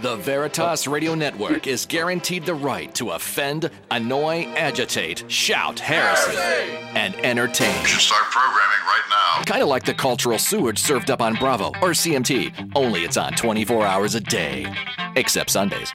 [0.00, 6.36] The Veritas Radio Network is guaranteed the right to offend, annoy, agitate, shout, heresy,
[6.94, 7.80] and entertain.
[7.80, 9.42] You should start programming right now.
[9.44, 13.32] Kind of like the cultural sewage served up on Bravo or CMT, only it's on
[13.32, 14.72] 24 hours a day.
[15.16, 15.92] Except Sundays.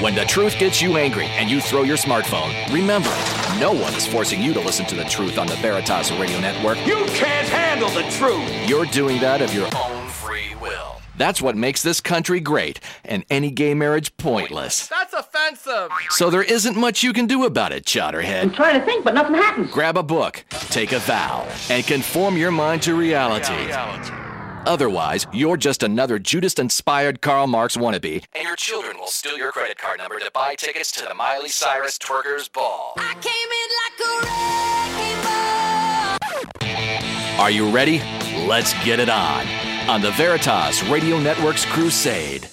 [0.00, 3.14] When the truth gets you angry and you throw your smartphone, remember,
[3.60, 6.78] no one is forcing you to listen to the truth on the Veritas Radio Network.
[6.86, 8.50] You can't handle the truth.
[8.66, 10.95] You're doing that of your own free will.
[11.18, 14.86] That's what makes this country great and any gay marriage pointless.
[14.88, 15.90] That's offensive.
[16.10, 18.42] So there isn't much you can do about it, Chowderhead.
[18.42, 19.70] I'm trying to think, but nothing happens.
[19.70, 23.72] Grab a book, take a vow, and conform your mind to reality.
[24.66, 29.52] Otherwise, you're just another Judas inspired Karl Marx wannabe, and your children will steal your
[29.52, 32.94] credit card number to buy tickets to the Miley Cyrus Twerkers Ball.
[32.96, 34.12] I came in like a
[34.98, 35.22] wrecking
[37.38, 37.40] ball.
[37.40, 38.00] Are you ready?
[38.46, 39.75] Let's get it on.
[39.88, 42.48] On the Veritas Radio Network's Crusade.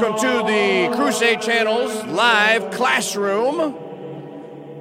[0.00, 3.74] Welcome to the Crusade Channel's live classroom,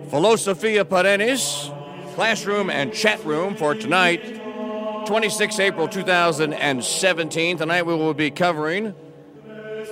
[0.10, 1.74] Philosophia Perennis,
[2.14, 7.58] classroom and chat room for tonight, 26 April 2017.
[7.58, 8.94] Tonight we will be covering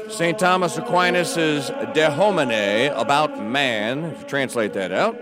[0.10, 0.38] St.
[0.38, 5.18] Thomas Aquinas' De Homine, about man, if you translate that out.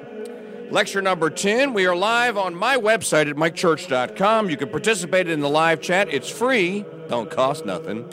[0.70, 1.74] Lecture number 10.
[1.74, 4.50] We are live on my website at mikechurch.com.
[4.50, 6.10] You can participate in the live chat.
[6.12, 8.10] It's free, don't cost nothing.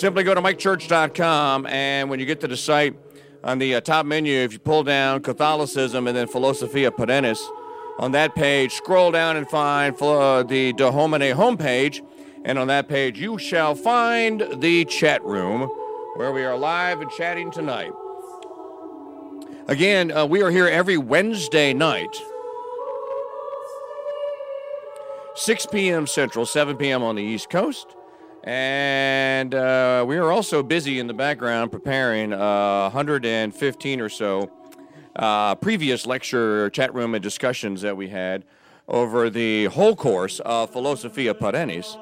[0.00, 2.96] Simply go to mikechurch.com, and when you get to the site,
[3.44, 7.38] on the uh, top menu, if you pull down Catholicism and then Philosophia Perennis,
[7.98, 12.00] on that page, scroll down and find uh, the De Homine homepage,
[12.46, 15.68] and on that page, you shall find the chat room
[16.16, 17.92] where we are live and chatting tonight.
[19.68, 22.16] Again, uh, we are here every Wednesday night,
[25.34, 26.06] 6 p.m.
[26.06, 27.02] Central, 7 p.m.
[27.02, 27.96] on the East Coast.
[28.44, 34.50] And uh, we are also busy in the background preparing uh, 115 or so
[35.16, 38.44] uh, previous lecture, chat room, and discussions that we had
[38.88, 41.96] over the whole course of Philosophia Perennis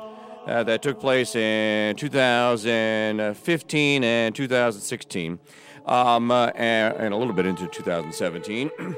[0.46, 5.38] uh, that took place in 2015 and 2016,
[5.86, 8.70] um, uh, and, and, a little bit into 2017.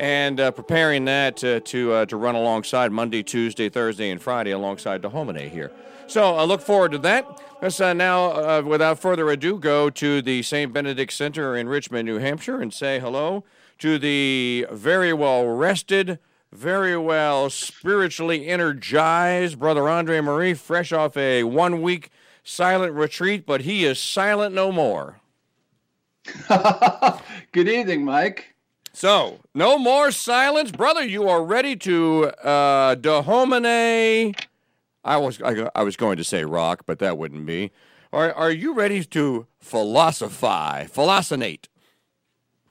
[0.00, 5.02] and uh, preparing that to, to, to run alongside Monday, Tuesday, Thursday, and Friday alongside
[5.02, 5.70] Homine here.
[6.06, 7.40] So I look forward to that.
[7.60, 10.72] Let's uh, now, uh, without further ado, go to the St.
[10.72, 13.44] Benedict Center in Richmond, New Hampshire, and say hello
[13.78, 16.18] to the very well rested,
[16.50, 22.10] very well spiritually energized Brother Andre Marie, fresh off a one week
[22.42, 25.20] silent retreat, but he is silent no more.
[27.52, 28.49] Good evening, Mike.
[28.92, 30.70] So, no more silence.
[30.72, 34.34] Brother, you are ready to uh, de homine
[35.04, 37.70] I was I, I was going to say rock, but that wouldn't be.
[38.12, 41.68] Are are you ready to philosophize, philosophate?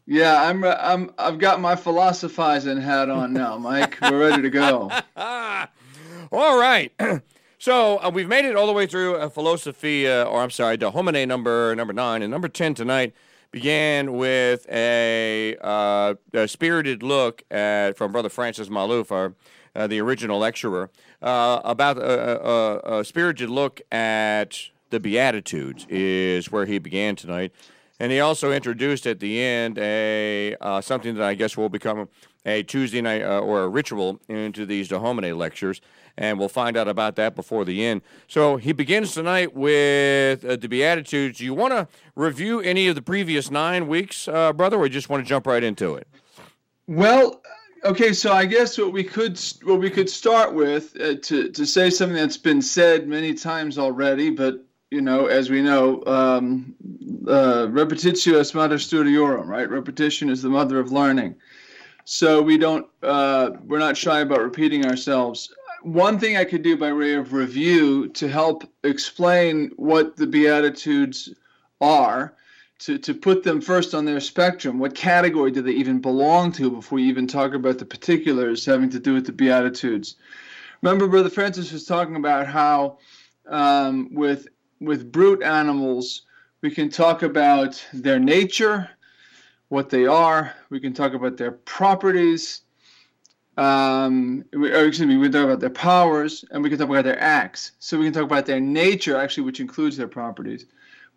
[0.06, 3.98] Yeah, I'm I'm I've got my philosophizing hat on now, Mike.
[4.02, 4.92] We're ready to go.
[5.16, 6.92] all right.
[7.62, 10.78] So uh, we've made it all the way through a philosophy, uh, or I'm sorry,
[10.78, 13.14] De Homine number number nine, and number ten tonight
[13.52, 19.34] began with a, uh, a spirited look at from Brother Francis Maluf,
[19.76, 20.90] uh, the original lecturer,
[21.22, 24.58] uh, about a, a, a, spirited look at
[24.90, 27.52] the Beatitudes is where he began tonight.
[28.00, 32.08] And he also introduced at the end a uh, something that I guess will become
[32.46, 35.82] a Tuesday night uh, or a ritual into these De Homine lectures,
[36.20, 38.02] and we'll find out about that before the end.
[38.28, 41.40] So he begins tonight with uh, the Beatitudes.
[41.40, 45.10] Do you want to review any of the previous nine weeks, uh, brother, or just
[45.10, 46.08] want to jump right into it?
[46.88, 47.42] Well,
[47.86, 51.66] okay, so I guess what we could what we could start with uh, to to
[51.66, 56.76] say something that's been said many times already, but you know, as we know, um,
[57.28, 59.70] uh, repetitio est mater studiorum, right?
[59.70, 61.36] Repetition is the mother of learning.
[62.06, 65.54] So we don't, uh, we're not shy about repeating ourselves.
[65.82, 71.30] One thing I could do by way of review to help explain what the Beatitudes
[71.80, 72.34] are,
[72.80, 74.80] to, to put them first on their spectrum.
[74.80, 78.90] What category do they even belong to before you even talk about the particulars having
[78.90, 80.16] to do with the Beatitudes?
[80.82, 82.98] Remember, Brother Francis was talking about how
[83.48, 84.48] um, with
[84.80, 86.22] with brute animals,
[86.62, 88.90] we can talk about their nature,
[89.68, 90.54] what they are.
[90.70, 92.62] We can talk about their properties.
[93.60, 97.04] Um, we, excuse me, we can talk about their powers, and we can talk about
[97.04, 97.74] their acts.
[97.80, 100.66] So we can talk about their nature, actually, which includes their properties.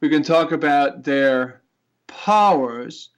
[0.01, 1.63] We can talk about their
[2.09, 3.11] powers,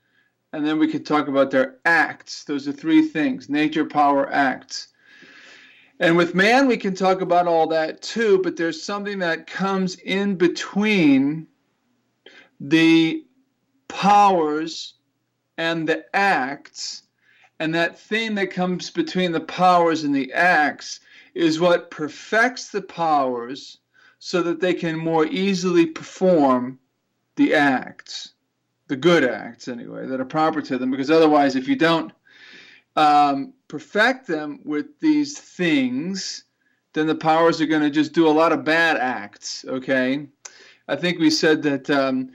[0.52, 2.44] and then we can talk about their acts.
[2.44, 4.88] Those are three things: nature, power, acts.
[6.00, 9.96] And with man, we can talk about all that too, but there's something that comes
[9.96, 11.46] in between
[12.60, 13.24] the
[13.88, 14.94] powers
[15.56, 17.03] and the acts.
[17.60, 21.00] And that thing that comes between the powers and the acts
[21.34, 23.78] is what perfects the powers
[24.18, 26.78] so that they can more easily perform
[27.36, 28.32] the acts,
[28.88, 30.90] the good acts anyway, that are proper to them.
[30.90, 32.12] Because otherwise, if you don't
[32.96, 36.44] um, perfect them with these things,
[36.92, 39.64] then the powers are going to just do a lot of bad acts.
[39.68, 40.26] Okay,
[40.88, 42.30] I think we said that um,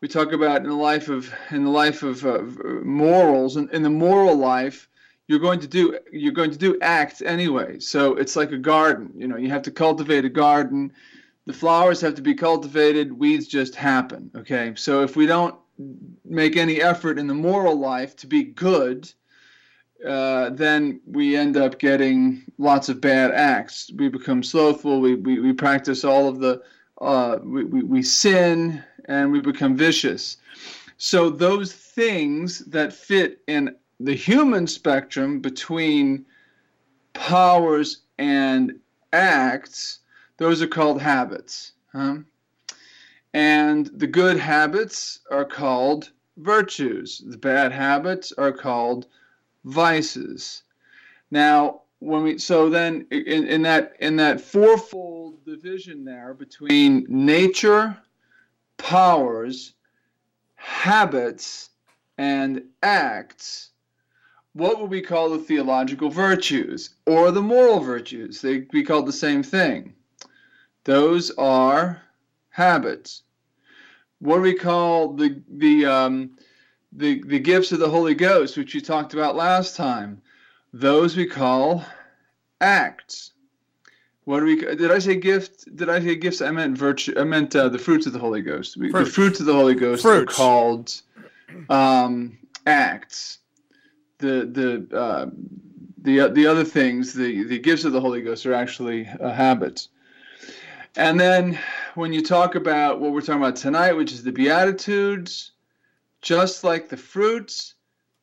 [0.00, 2.42] we talk about in the life of in the life of uh,
[2.82, 4.88] morals and in the moral life.
[5.28, 7.78] You're going to do you're going to do acts anyway.
[7.78, 9.12] So it's like a garden.
[9.14, 10.92] You know, you have to cultivate a garden.
[11.46, 13.12] The flowers have to be cultivated.
[13.12, 14.30] Weeds just happen.
[14.36, 15.54] Okay, so if we don't
[16.24, 19.10] make any effort in the moral life to be good,
[20.06, 23.90] uh, then we end up getting lots of bad acts.
[23.96, 25.00] We become slothful.
[25.00, 26.62] We, we, we practice all of the,
[27.00, 30.36] uh, we, we, we sin and we become vicious.
[30.96, 36.26] So, those things that fit in the human spectrum between
[37.12, 38.78] powers and
[39.12, 40.00] acts,
[40.36, 41.72] those are called habits.
[41.92, 42.18] Huh?
[43.32, 49.06] And the good habits are called virtues, the bad habits are called
[49.64, 50.62] vices.
[51.30, 57.96] Now, when we so then in, in that in that fourfold division there between nature,
[58.80, 59.74] powers,
[60.56, 61.70] habits,
[62.18, 63.70] and acts,
[64.52, 68.40] what would we call the theological virtues or the moral virtues?
[68.40, 69.94] They'd be called the same thing.
[70.84, 72.02] Those are
[72.48, 73.22] habits.
[74.18, 76.36] What do we call the the um,
[76.92, 80.20] the, the gifts of the Holy Ghost, which you talked about last time,
[80.72, 81.84] those we call
[82.60, 83.32] acts.
[84.24, 84.56] What do we?
[84.56, 85.74] Did I say gift?
[85.76, 86.40] Did I say gifts?
[86.40, 87.14] I meant virtue.
[87.16, 88.78] I meant uh, the fruits of the Holy Ghost.
[88.78, 90.32] The fruits of the Holy Ghost fruits.
[90.32, 91.02] are called
[91.68, 93.38] um, acts.
[94.18, 95.26] The the uh,
[96.02, 99.88] the the other things, the the gifts of the Holy Ghost are actually uh, habits.
[100.96, 101.58] And then
[101.94, 105.52] when you talk about what we're talking about tonight, which is the Beatitudes,
[106.20, 107.74] just like the fruits,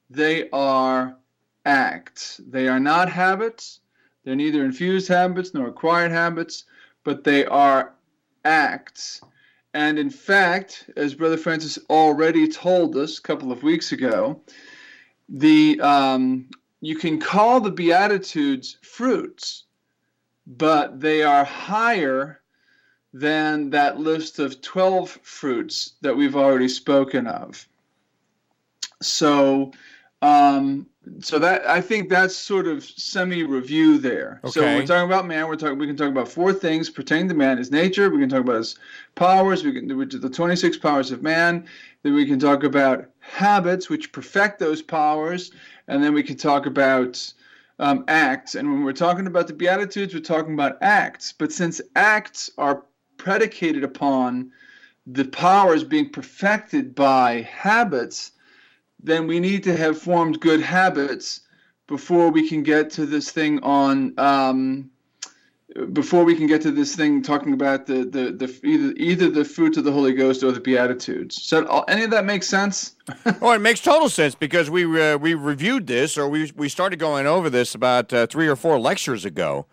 [0.10, 1.18] they are
[1.66, 2.42] acts.
[2.46, 3.80] They are not habits.
[4.28, 6.66] They're neither infused habits nor acquired habits,
[7.06, 7.94] but they are
[8.44, 9.22] acts.
[9.74, 14.42] And in fact, as Brother Francis already told us a couple of weeks ago,
[15.30, 16.50] the um,
[16.82, 19.64] you can call the Beatitudes fruits,
[20.46, 22.42] but they are higher
[23.14, 27.66] than that list of 12 fruits that we've already spoken of
[29.02, 29.72] so
[30.22, 30.88] um,
[31.22, 34.40] so that I think that's sort of semi-review there.
[34.44, 34.52] Okay.
[34.52, 35.48] So we're talking about man.
[35.48, 35.78] We're talking.
[35.78, 38.10] We can talk about four things pertaining to man: his nature.
[38.10, 38.78] We can talk about his
[39.16, 39.64] powers.
[39.64, 41.68] We can which are the 26 powers of man.
[42.04, 45.52] Then we can talk about habits, which perfect those powers,
[45.88, 47.34] and then we can talk about
[47.80, 48.56] um, acts.
[48.56, 51.32] And when we're talking about the beatitudes, we're talking about acts.
[51.32, 52.84] But since acts are
[53.18, 54.52] predicated upon
[55.06, 58.32] the powers being perfected by habits
[59.08, 61.42] then we need to have formed good habits
[61.88, 64.92] before we can get to this thing on um,
[65.94, 69.46] before we can get to this thing talking about the the, the either either the
[69.46, 71.42] fruits of the Holy Ghost or the Beatitudes.
[71.44, 72.96] So uh, any of that makes sense?
[73.42, 77.00] oh, it makes total sense because we uh, we reviewed this or we we started
[77.00, 79.66] going over this about uh, three or four lectures ago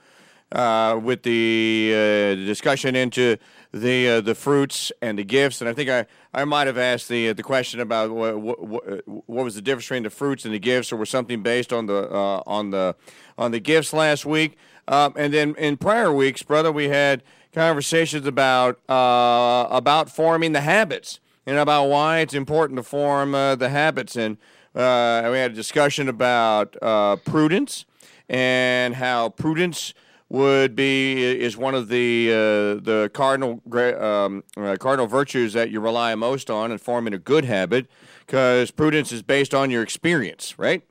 [0.52, 3.36] uh, with the uh, discussion into
[3.72, 7.08] the uh, the fruits and the gifts, and I think I, I might have asked
[7.08, 10.60] the the question about what, what, what was the difference between the fruits and the
[10.60, 12.08] gifts, or was something based on the
[12.46, 12.94] on the
[13.36, 14.56] on the gifts last week.
[14.86, 17.22] Um, and then in prior weeks, brother, we had
[17.52, 23.54] conversations about uh, about forming the habits and about why it's important to form uh,
[23.54, 24.16] the habits.
[24.16, 24.36] And
[24.74, 27.86] uh, we had a discussion about uh, prudence
[28.28, 29.94] and how prudence
[30.34, 35.80] would be is one of the uh, the cardinal um, uh, cardinal virtues that you
[35.80, 37.86] rely most on in forming a good habit,
[38.26, 40.82] because prudence is based on your experience, right?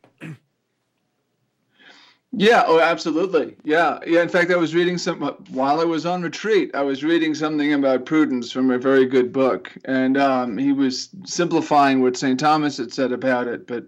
[2.36, 3.56] Yeah, oh, absolutely.
[3.64, 4.24] Yeah, yeah.
[4.24, 5.22] In fact, I was reading some
[5.52, 6.72] while I was on retreat.
[6.74, 11.10] I was reading something about prudence from a very good book, and um, he was
[11.26, 13.68] simplifying what Saint Thomas had said about it.
[13.68, 13.86] But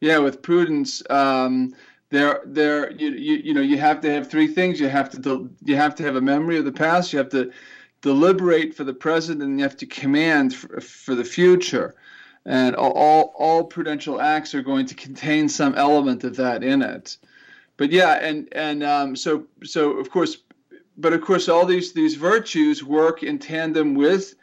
[0.00, 1.72] yeah, with prudence, um,
[2.10, 4.78] there, there, you, you, you know, you have to have three things.
[4.78, 7.12] You have to, you have to have a memory of the past.
[7.12, 7.52] You have to
[8.00, 11.94] deliberate for the present, and you have to command for, for the future.
[12.44, 16.82] And all, all, all prudential acts are going to contain some element of that in
[16.82, 17.16] it
[17.76, 20.38] but yeah, and and um, so so of course,
[20.96, 24.34] but of course, all these these virtues work in tandem with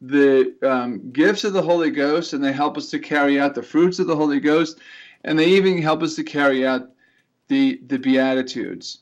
[0.00, 3.62] the um, gifts of the Holy Ghost, and they help us to carry out the
[3.62, 4.80] fruits of the Holy Ghost,
[5.24, 6.90] and they even help us to carry out
[7.50, 8.98] the the Beatitudes.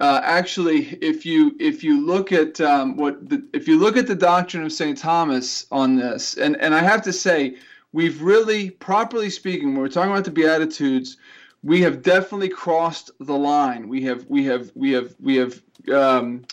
[0.00, 4.06] Uh, actually, if you if you look at um, what the, if you look at
[4.06, 7.56] the doctrine of Saint Thomas on this, and and I have to say,
[7.92, 11.16] we've really, properly speaking, when we're talking about the Beatitudes,
[11.64, 13.88] we have definitely crossed the line.
[13.88, 15.60] We have we have we have we have
[15.92, 16.44] um,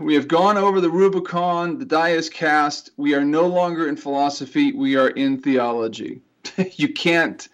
[0.00, 1.78] we have gone over the Rubicon.
[1.78, 2.90] The die is cast.
[2.96, 4.72] We are no longer in philosophy.
[4.72, 6.20] We are in theology.
[6.72, 7.48] you can't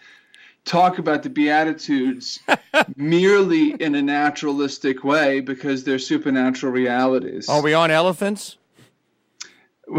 [0.71, 2.39] talk about the Beatitudes
[2.97, 7.49] merely in a naturalistic way because they're supernatural realities.
[7.49, 8.57] Are we on elephants?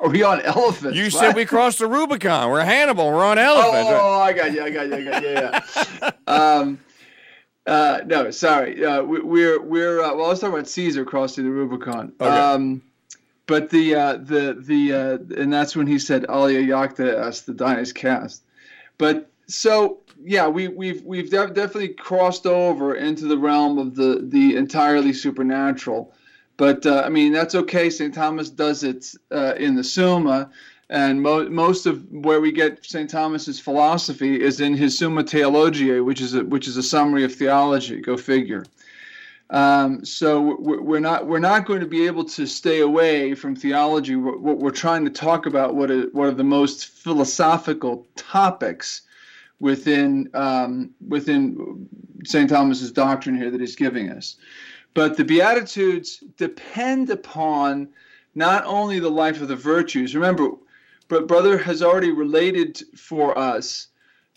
[0.00, 0.98] Are we on elephants?
[0.98, 1.12] You what?
[1.12, 2.50] said we crossed the Rubicon.
[2.50, 3.06] We're Hannibal.
[3.06, 3.88] We're on elephants.
[3.90, 4.64] Oh, oh, I got you.
[4.64, 4.94] I got you.
[4.96, 5.28] I got you.
[5.28, 6.10] Yeah.
[6.26, 6.80] um,
[7.64, 8.84] uh, no, sorry.
[8.84, 10.26] Uh, we, we're we're uh, well.
[10.26, 12.12] I was talking about Caesar crossing the Rubicon.
[12.20, 12.28] Okay.
[12.28, 12.82] Um,
[13.46, 17.54] but the uh, the the uh, and that's when he said Alea iacta as the
[17.54, 18.42] Dinah's cast.
[18.98, 24.56] But so yeah, we we've we've definitely crossed over into the realm of the the
[24.56, 26.12] entirely supernatural.
[26.56, 27.90] But uh, I mean, that's okay.
[27.90, 28.14] St.
[28.14, 30.50] Thomas does it uh, in the Summa,
[30.88, 33.10] and mo- most of where we get St.
[33.10, 37.34] Thomas's philosophy is in his Summa Theologiae, which is a, which is a summary of
[37.34, 38.00] theology.
[38.00, 38.64] Go figure.
[39.50, 44.16] Um, so we're not we're not going to be able to stay away from theology.
[44.16, 49.02] What we're trying to talk about what are, what are the most philosophical topics
[49.64, 51.88] within um, within
[52.22, 52.50] St.
[52.50, 54.36] Thomas's doctrine here that he's giving us.
[54.92, 57.88] But the Beatitudes depend upon
[58.34, 60.14] not only the life of the virtues.
[60.14, 60.50] Remember,
[61.08, 63.88] but brother has already related for us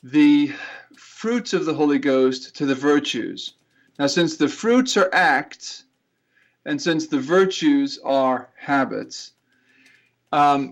[0.01, 0.53] the
[0.95, 3.55] fruits of the Holy Ghost to the virtues.
[3.99, 5.83] Now, since the fruits are acts,
[6.65, 9.33] and since the virtues are habits,
[10.31, 10.71] um,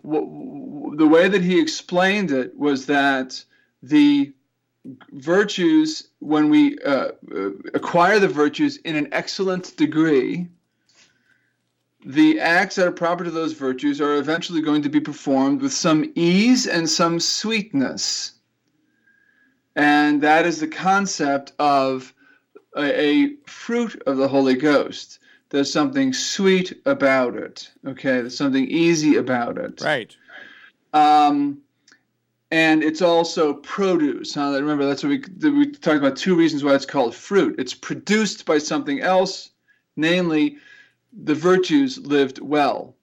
[0.97, 3.43] the way that he explained it was that
[3.83, 4.33] the
[5.11, 10.47] virtues, when we uh, uh, acquire the virtues in an excellent degree,
[12.05, 15.73] the acts that are proper to those virtues are eventually going to be performed with
[15.73, 18.33] some ease and some sweetness.
[19.75, 22.13] And that is the concept of
[22.77, 25.19] a, a fruit of the Holy Ghost.
[25.49, 27.71] There's something sweet about it.
[27.85, 29.81] Okay, there's something easy about it.
[29.81, 30.15] Right.
[30.93, 31.61] Um,
[32.51, 34.33] and it's also produce.
[34.33, 34.51] Huh?
[34.51, 36.15] Remember, that's what we we talked about.
[36.15, 37.55] Two reasons why it's called fruit.
[37.57, 39.51] It's produced by something else,
[39.95, 40.57] namely,
[41.23, 42.95] the virtues lived well,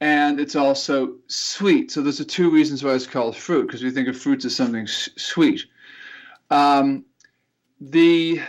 [0.00, 1.90] and it's also sweet.
[1.90, 4.56] So those are two reasons why it's called fruit, because we think of fruits as
[4.56, 5.66] something sweet.
[6.50, 7.04] Um,
[7.80, 8.40] the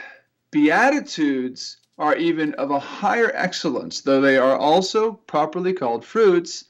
[0.52, 6.66] beatitudes are even of a higher excellence, though they are also properly called fruits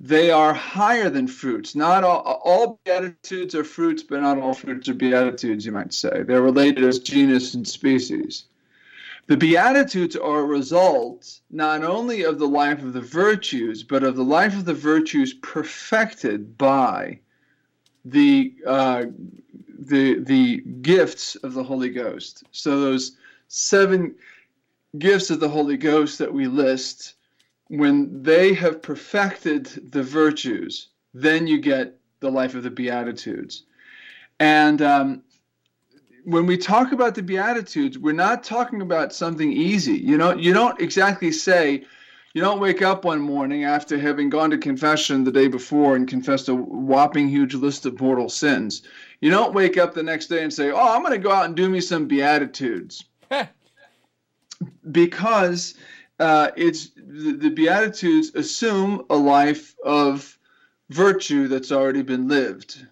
[0.00, 1.74] they are higher than fruits.
[1.74, 6.22] Not all, all beatitudes are fruits, but not all fruits are beatitudes, you might say.
[6.22, 8.46] They're related as genus and species.
[9.26, 14.16] The Beatitudes are a result not only of the life of the virtues, but of
[14.16, 17.20] the life of the virtues perfected by
[18.04, 19.04] the uh,
[19.78, 22.42] the the gifts of the Holy Ghost.
[22.50, 23.12] So those
[23.46, 24.16] seven
[24.98, 27.14] gifts of the Holy Ghost that we list,
[27.70, 33.62] when they have perfected the virtues, then you get the life of the Beatitudes.
[34.40, 35.22] And um,
[36.24, 39.96] when we talk about the Beatitudes, we're not talking about something easy.
[39.96, 41.84] You know, you don't exactly say,
[42.34, 46.08] you don't wake up one morning after having gone to confession the day before and
[46.08, 48.82] confessed a whopping huge list of mortal sins.
[49.20, 51.44] You don't wake up the next day and say, Oh, I'm going to go out
[51.44, 53.04] and do me some Beatitudes.
[54.90, 55.74] because
[56.20, 60.38] uh, it's the, the Beatitudes assume a life of
[60.90, 62.86] virtue that's already been lived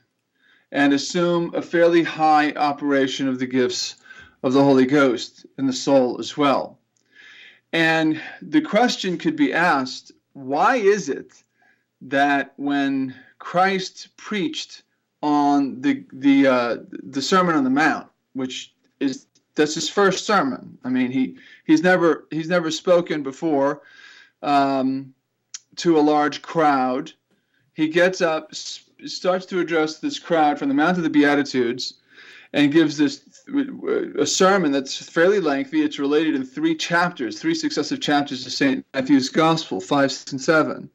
[0.73, 3.97] and assume a fairly high operation of the gifts
[4.43, 6.79] of the Holy Ghost in the soul as well.
[7.73, 11.43] And the question could be asked why is it
[12.01, 14.83] that when Christ preached
[15.23, 19.27] on the, the, uh, the Sermon on the Mount, which is
[19.59, 20.79] that's his first sermon.
[20.85, 23.83] I mean, he he's never he's never spoken before
[24.43, 25.13] um,
[25.77, 27.13] to a large crowd.
[27.75, 31.95] He gets up, starts to address this crowd from the Mount of the Beatitudes,
[32.53, 33.23] and gives this
[34.19, 35.83] a sermon that's fairly lengthy.
[35.83, 38.85] It's related in three chapters, three successive chapters of St.
[38.95, 40.91] Matthew's Gospel, five, six, and seven.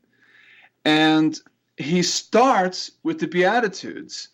[0.86, 1.39] And
[1.77, 4.29] he starts with the Beatitudes.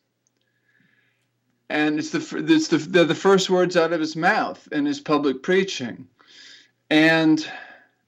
[1.70, 5.00] And it's the it's the they're the first words out of his mouth in his
[5.00, 6.08] public preaching,
[6.90, 7.48] and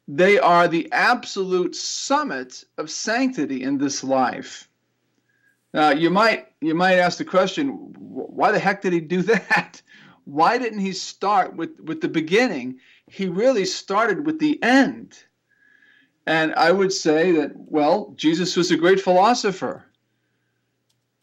[0.08, 4.68] they are the absolute summit of sanctity in this life.
[5.74, 9.82] Now you might you might ask the question, why the heck did he do that?
[10.26, 12.80] Why didn't he start with with the beginning?
[13.08, 15.18] He really started with the end.
[16.28, 19.86] And I would say that well, Jesus was a great philosopher.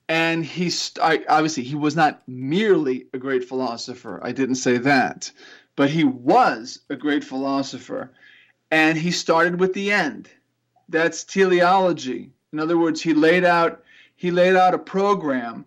[0.09, 4.21] And he st- obviously he was not merely a great philosopher.
[4.23, 5.31] I didn't say that.
[5.77, 8.13] But he was a great philosopher.
[8.71, 10.29] And he started with the end.
[10.89, 12.31] That's teleology.
[12.53, 13.85] In other words, he laid out
[14.19, 15.65] he laid out a program.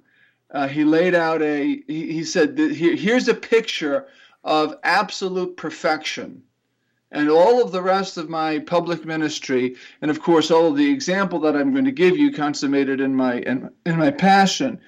[0.54, 4.08] Uh, he laid out a, he, he said, here, here's a picture
[4.44, 6.44] of absolute perfection.
[7.12, 10.90] And all of the rest of my public ministry, and of course, all of the
[10.90, 14.80] example that I'm going to give you, consummated in my, in, in my passion,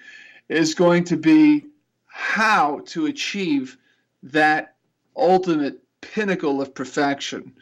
[0.47, 1.65] is going to be
[2.07, 3.77] how to achieve
[4.23, 4.75] that
[5.17, 7.53] ultimate pinnacle of perfection.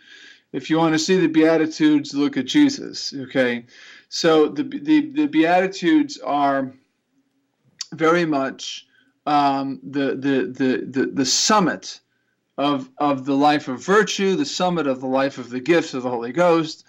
[0.51, 3.65] If you want to see the Beatitudes, look at Jesus, okay?
[4.09, 6.73] So the, the, the Beatitudes are
[7.93, 8.85] very much
[9.25, 11.99] um, the, the, the, the, the summit
[12.61, 16.03] of, of the life of virtue, the summit of the life of the gifts of
[16.03, 16.85] the Holy Ghost.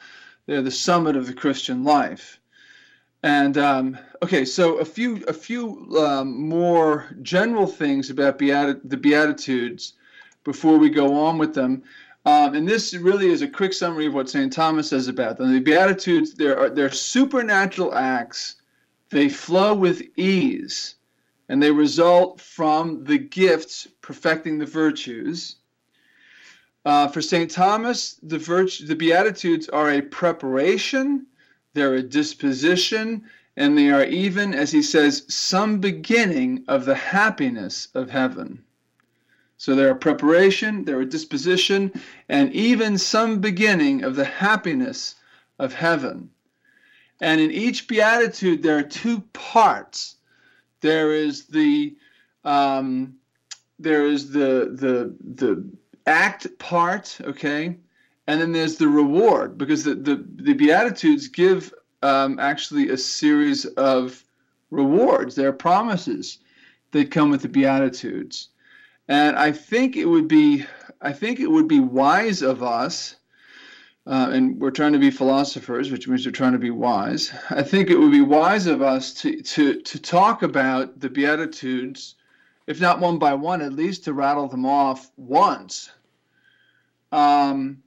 [0.46, 2.38] They're the summit of the Christian life.
[3.22, 8.96] And um, okay, so a few a few um, more general things about beati- the
[8.96, 9.94] Beatitudes
[10.44, 11.84] before we go on with them.
[12.24, 14.52] Um, and this really is a quick summary of what St.
[14.52, 15.52] Thomas says about them.
[15.52, 18.56] The Beatitudes, they're, they're supernatural acts.
[19.10, 20.94] They flow with ease,
[21.48, 25.56] and they result from the gifts perfecting the virtues.
[26.84, 27.50] Uh, for St.
[27.50, 31.26] Thomas, the, virtue, the Beatitudes are a preparation,
[31.74, 33.24] they're a disposition,
[33.56, 38.64] and they are even, as he says, some beginning of the happiness of heaven.
[39.58, 41.92] So they're a preparation, they're a disposition,
[42.28, 45.14] and even some beginning of the happiness
[45.58, 46.30] of heaven.
[47.20, 50.16] And in each beatitude, there are two parts.
[50.80, 51.96] There is the
[52.44, 53.14] um,
[53.78, 55.64] there is the the the
[56.06, 57.76] act part, okay,
[58.26, 63.64] and then there's the reward because the the, the beatitudes give um, actually a series
[63.64, 64.24] of
[64.70, 65.34] rewards.
[65.34, 66.38] There are promises
[66.92, 68.48] that come with the beatitudes.
[69.08, 70.64] And I think it would be
[71.00, 73.16] I think it would be wise of us,
[74.06, 77.32] uh, and we're trying to be philosophers, which means we're trying to be wise.
[77.50, 82.14] I think it would be wise of us to to to talk about the Beatitudes,
[82.66, 85.90] if not one by one, at least to rattle them off once.
[87.10, 87.82] Um,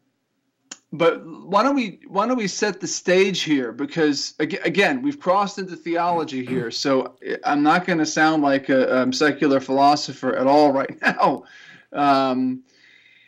[0.97, 3.71] but why don't we why don't we set the stage here?
[3.71, 9.03] Because again we've crossed into theology here so i'm not going to sound like a,
[9.03, 11.43] a, secular philosopher at all right now.
[11.91, 12.63] Um,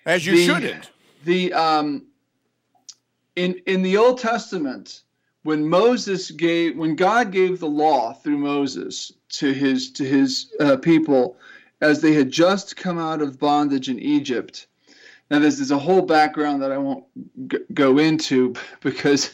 [0.05, 0.91] as you the, shouldn't.
[1.25, 2.05] the um,
[3.35, 5.01] in in the old testament
[5.47, 10.75] when moses gave when god gave the law through moses to his to his uh,
[10.77, 11.37] people
[11.79, 14.67] as they had just come out of bondage in egypt
[15.29, 17.03] now, there's, there's a whole background that I won't
[17.49, 19.31] g- go into because,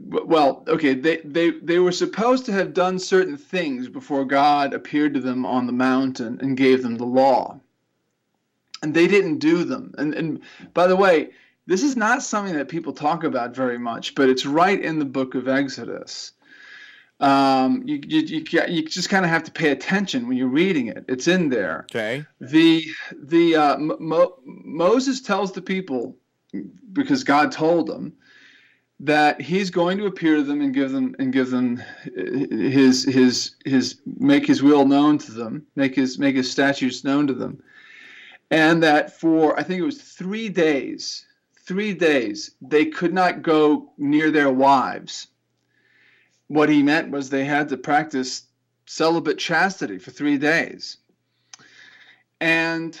[0.00, 5.14] well, okay, they, they, they were supposed to have done certain things before God appeared
[5.14, 7.60] to them on the mountain and gave them the law.
[8.82, 9.94] and they didn't do them.
[9.98, 10.40] And, and
[10.74, 11.30] by the way,
[11.66, 15.04] this is not something that people talk about very much, but it's right in the
[15.04, 16.32] book of Exodus.
[17.18, 20.88] Um, you, you, you, you just kind of have to pay attention when you're reading
[20.88, 21.04] it.
[21.08, 21.86] It's in there.
[21.90, 22.24] Okay.
[22.40, 22.84] The
[23.18, 26.16] the uh, Mo- Moses tells the people
[26.92, 28.12] because God told them
[29.00, 31.82] that he's going to appear to them and give them and give them
[32.14, 37.26] his his his make his will known to them, make his make his statutes known
[37.26, 37.62] to them,
[38.50, 41.25] and that for I think it was three days,
[41.66, 45.26] three days they could not go near their wives.
[46.48, 48.44] What he meant was they had to practice
[48.86, 50.98] celibate chastity for three days.
[52.40, 52.98] And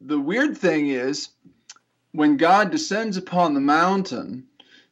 [0.00, 1.28] the weird thing is
[2.12, 4.46] when God descends upon the mountain,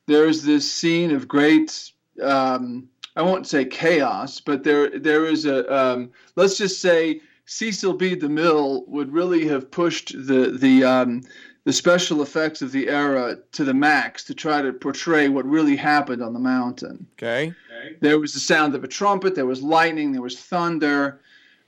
[0.06, 5.72] there's this scene of great, um, I won't say chaos, but there there is a,
[5.72, 8.16] um, let's just say Cecil B.
[8.16, 11.22] DeMille would really have pushed the the um,
[11.64, 15.76] the special effects of the era to the max to try to portray what really
[15.76, 17.06] happened on the mountain.
[17.14, 17.52] Okay.
[18.00, 19.34] There was the sound of a trumpet.
[19.34, 20.12] There was lightning.
[20.12, 21.20] There was thunder.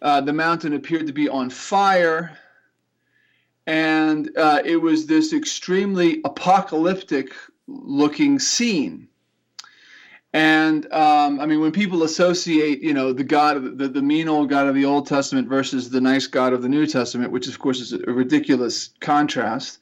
[0.02, 2.38] Uh, the mountain appeared to be on fire
[3.66, 7.32] and uh, it was this extremely apocalyptic
[7.66, 9.08] looking scene.
[10.34, 14.28] And um, I mean, when people associate, you know, the God, of the, the mean
[14.28, 17.46] old God of the Old Testament versus the nice God of the New Testament, which
[17.46, 19.78] of course is a ridiculous contrast,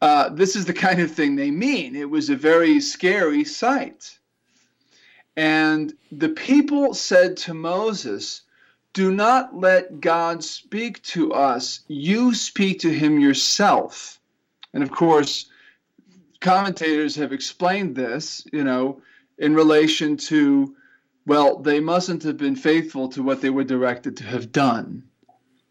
[0.00, 1.94] uh, this is the kind of thing they mean.
[1.94, 4.18] It was a very scary sight.
[5.36, 8.42] And the people said to Moses,
[8.92, 11.80] do not let God speak to us.
[11.86, 14.20] You speak to him yourself.
[14.74, 15.46] And of course,
[16.40, 19.02] commentators have explained this, you know,
[19.38, 20.74] in relation to,
[21.26, 25.04] well, they mustn't have been faithful to what they were directed to have done.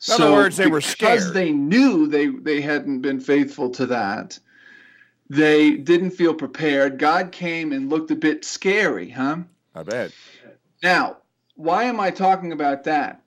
[0.08, 1.20] In other words, they were scared.
[1.20, 4.40] Because they knew they, they hadn't been faithful to that,
[5.30, 6.98] they didn't feel prepared.
[6.98, 9.38] God came and looked a bit scary, huh?
[9.76, 10.12] I bet.
[10.82, 11.18] Now,
[11.56, 13.22] why am I talking about that?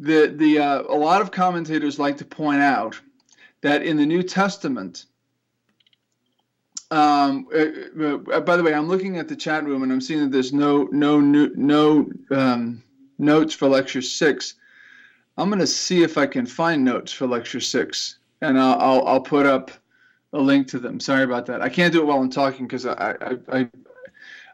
[0.00, 3.00] The the uh, a lot of commentators like to point out
[3.60, 5.06] that in the New Testament.
[6.90, 8.02] Um, uh,
[8.34, 10.52] uh, by the way, I'm looking at the chat room and I'm seeing that there's
[10.52, 12.82] no no no um,
[13.18, 14.54] notes for lecture six.
[15.36, 19.06] I'm going to see if I can find notes for lecture six, and I'll, I'll,
[19.06, 19.70] I'll put up
[20.32, 21.00] a link to them.
[21.00, 21.62] Sorry about that.
[21.62, 23.68] I can't do it while I'm talking because I, I I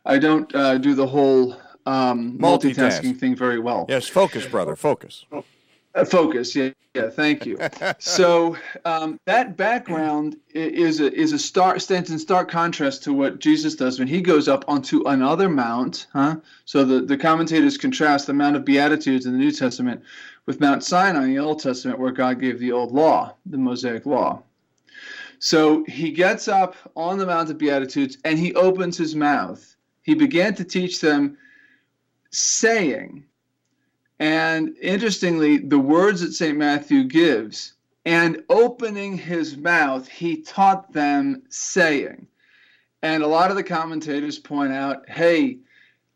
[0.04, 2.74] I don't uh, do the whole um, Multitask.
[2.76, 3.86] multitasking thing very well.
[3.88, 5.24] Yes, focus, brother, focus.
[5.92, 7.10] Uh, focus, yeah, yeah.
[7.10, 7.58] Thank you.
[7.98, 13.40] so um, that background is a is a stark stands in stark contrast to what
[13.40, 16.06] Jesus does when he goes up onto another mount.
[16.12, 16.36] Huh?
[16.64, 20.02] So the the commentators contrast the Mount of Beatitudes in the New Testament
[20.50, 24.04] with Mount Sinai in the Old Testament, where God gave the old law, the Mosaic
[24.04, 24.42] law.
[25.38, 29.76] So he gets up on the Mount of Beatitudes and he opens his mouth.
[30.02, 31.38] He began to teach them
[32.32, 33.22] saying,
[34.18, 36.58] and interestingly, the words that St.
[36.58, 42.26] Matthew gives, and opening his mouth, he taught them saying.
[43.02, 45.58] And a lot of the commentators point out hey,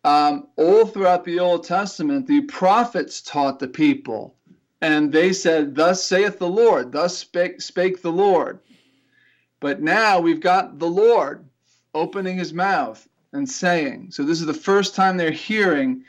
[0.05, 4.37] um, all throughout the Old Testament, the prophets taught the people,
[4.83, 8.61] and they said, Thus saith the Lord, thus spake, spake the Lord.
[9.61, 11.49] But now we've got the Lord
[11.95, 14.11] opening his mouth and saying.
[14.11, 16.05] So this is the first time they're hearing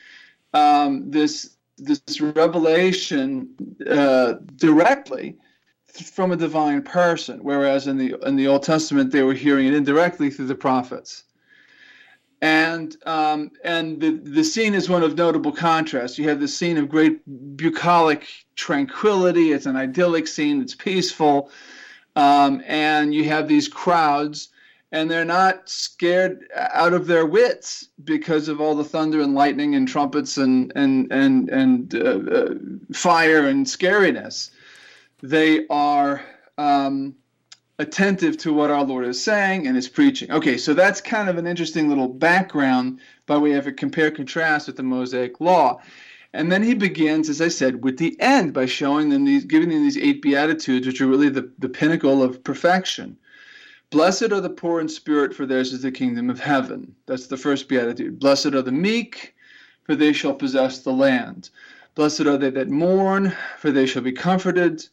[0.53, 3.49] um, this this revelation
[3.89, 5.35] uh, directly
[5.87, 9.73] from a divine person, whereas in the in the Old Testament they were hearing it
[9.73, 11.24] indirectly through the prophets.
[12.41, 16.17] And um, and the the scene is one of notable contrast.
[16.17, 17.21] You have the scene of great
[17.55, 19.51] bucolic tranquility.
[19.51, 20.61] It's an idyllic scene.
[20.61, 21.49] It's peaceful,
[22.15, 24.49] um, and you have these crowds
[24.95, 29.75] and they're not scared out of their wits because of all the thunder and lightning
[29.75, 32.53] and trumpets and and and and uh, uh,
[32.93, 34.51] fire and scariness.
[35.21, 36.23] They are
[36.57, 37.15] um,
[37.77, 40.31] attentive to what our Lord is saying and is preaching.
[40.31, 44.67] Okay, so that's kind of an interesting little background by way of a compare contrast
[44.67, 45.81] with the Mosaic Law.
[46.33, 49.69] And then he begins, as I said, with the end by showing them these, giving
[49.69, 53.17] them these eight beatitudes, which are really the, the pinnacle of perfection.
[53.89, 56.95] Blessed are the poor in spirit, for theirs is the kingdom of heaven.
[57.05, 58.19] That's the first beatitude.
[58.19, 59.35] Blessed are the meek,
[59.83, 61.49] for they shall possess the land.
[61.93, 64.85] Blessed are they that mourn, for they shall be comforted.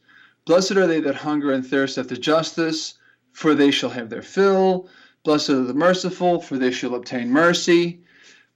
[0.45, 2.95] Blessed are they that hunger and thirst after justice,
[3.33, 4.89] for they shall have their fill.
[5.25, 8.01] Blessed are the merciful, for they shall obtain mercy.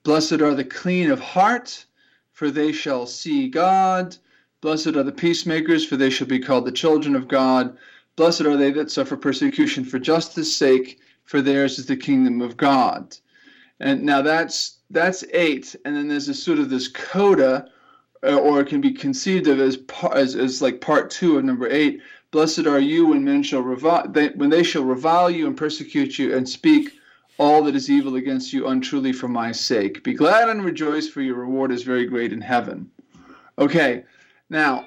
[0.03, 1.87] Blessed are the clean of heart,
[2.33, 4.17] for they shall see God.
[4.61, 7.77] Blessed are the peacemakers, for they shall be called the children of God.
[8.17, 12.57] Blessed are they that suffer persecution for justice' sake, for theirs is the kingdom of
[12.57, 13.17] God.
[13.79, 17.69] And now that's that's eight, and then there's a sort of this coda,
[18.35, 19.79] or it can be conceived of as,
[20.13, 22.01] as as like part two of number eight.
[22.31, 26.19] Blessed are you when men shall revile they, when they shall revile you and persecute
[26.19, 26.93] you and speak
[27.39, 30.03] all that is evil against you untruly for my sake.
[30.03, 32.91] Be glad and rejoice, for your reward is very great in heaven.
[33.59, 34.05] Okay,
[34.49, 34.87] now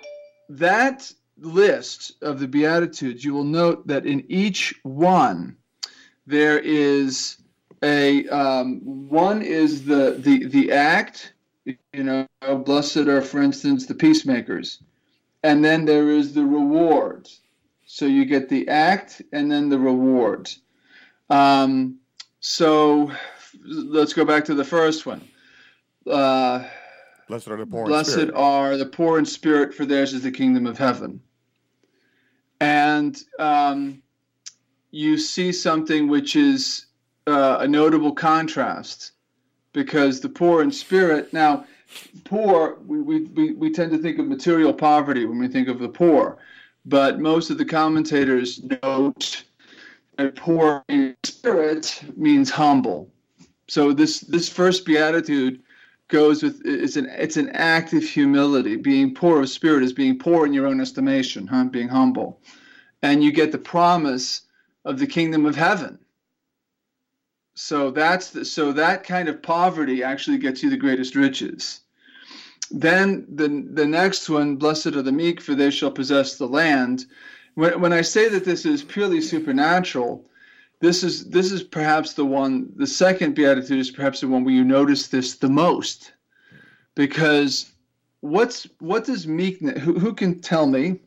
[0.49, 5.56] that list of the Beatitudes, you will note that in each one
[6.28, 7.38] there is
[7.82, 11.34] a um, one is the the the act.
[11.93, 12.27] You know,
[12.65, 14.82] blessed are, for instance, the peacemakers,
[15.43, 17.27] and then there is the reward.
[17.86, 20.49] So you get the act and then the reward.
[21.29, 21.97] Um,
[22.39, 23.12] so
[23.65, 25.27] let's go back to the first one.
[26.10, 26.65] Uh,
[27.27, 27.86] blessed are the poor.
[27.86, 31.21] Blessed are the poor in spirit, for theirs is the kingdom of heaven.
[32.62, 34.01] And um,
[34.91, 36.88] you see something which is
[37.27, 39.13] uh, a notable contrast
[39.73, 41.65] because the poor in spirit now
[42.23, 45.89] poor we, we, we tend to think of material poverty when we think of the
[45.89, 46.38] poor
[46.86, 49.43] but most of the commentators note
[50.17, 53.10] that poor in spirit means humble.
[53.67, 55.62] So this this first beatitude
[56.08, 58.75] goes with it's an it's an act of humility.
[58.75, 61.65] Being poor of spirit is being poor in your own estimation huh?
[61.65, 62.41] Being humble.
[63.01, 64.41] And you get the promise
[64.84, 65.99] of the kingdom of heaven
[67.60, 71.82] so that's the, so that kind of poverty actually gets you the greatest riches.
[72.72, 77.06] Then the the next one, blessed are the meek, for they shall possess the land.
[77.56, 80.26] When, when I say that this is purely supernatural,
[80.80, 82.72] this is this is perhaps the one.
[82.78, 86.13] The second beatitude is perhaps the one where you notice this the most,
[86.95, 87.74] because
[88.22, 89.84] what's what does meekness?
[89.84, 91.02] Who, who can tell me?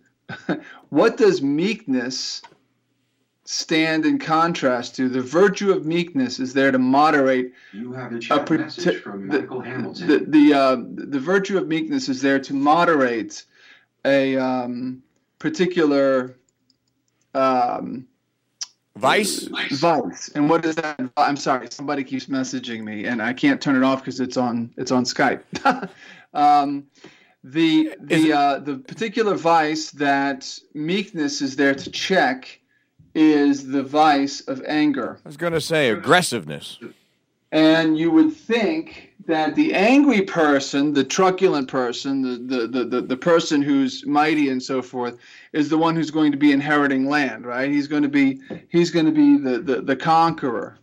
[0.90, 2.42] what does meekness
[3.44, 5.08] stand in contrast to.
[5.08, 7.52] The virtue of meekness is there to moderate.
[7.72, 10.08] You have the chat a, message from Michael the, Hamilton.
[10.08, 13.44] The the, uh, the virtue of meekness is there to moderate
[14.04, 15.02] a um,
[15.38, 16.36] particular
[17.34, 18.06] um,
[18.96, 19.48] vice.
[19.72, 20.28] Vice.
[20.34, 21.00] And what is that?
[21.16, 21.68] I'm sorry.
[21.70, 25.04] Somebody keeps messaging me, and I can't turn it off because it's on it's on
[25.04, 25.42] Skype.
[26.34, 26.86] um,
[27.44, 32.60] the the uh, the particular vice that meekness is there to check
[33.14, 35.18] is the vice of anger.
[35.24, 36.78] I was going to say aggressiveness.
[37.52, 43.00] And you would think that the angry person, the truculent person, the, the, the, the,
[43.02, 45.18] the person who's mighty and so forth,
[45.52, 47.70] is the one who's going to be inheriting land, right?
[47.70, 50.78] He's going to be he's going to be the, the, the conqueror.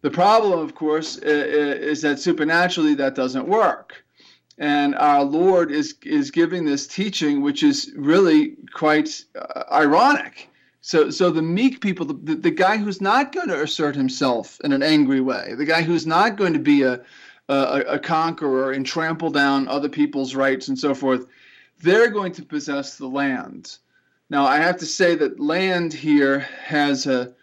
[0.00, 4.02] The problem, of course, is that supernaturally that doesn't work.
[4.56, 10.49] And our Lord is is giving this teaching, which is really quite uh, ironic
[10.80, 14.72] so, so the meek people, the, the guy who's not going to assert himself in
[14.72, 17.00] an angry way, the guy who's not going to be a,
[17.48, 21.26] a, a conqueror and trample down other people's rights and so forth,
[21.82, 23.78] they're going to possess the land.
[24.30, 27.34] Now, I have to say that land here has a,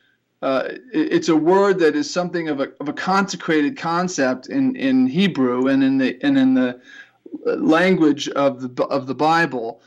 [0.42, 5.08] uh, it's a word that is something of a, of a consecrated concept in, in
[5.08, 6.80] Hebrew and in the and in the
[7.44, 9.82] language of the of the Bible.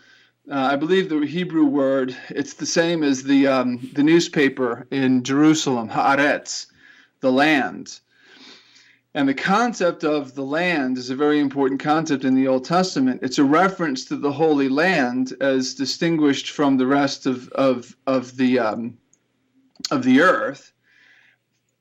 [0.50, 5.22] Uh, I believe the Hebrew word it's the same as the um, the newspaper in
[5.22, 6.66] Jerusalem, haaretz,
[7.20, 8.00] the land.
[9.14, 13.20] And the concept of the land is a very important concept in the Old Testament.
[13.22, 18.36] It's a reference to the Holy Land as distinguished from the rest of of of
[18.36, 18.98] the um,
[19.92, 20.72] of the earth,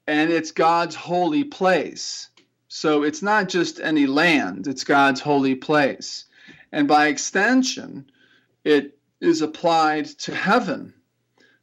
[0.06, 2.30] and it's God's holy place.
[2.68, 6.26] So it's not just any land; it's God's holy place,
[6.72, 8.06] and by extension
[8.64, 10.94] it is applied to heaven.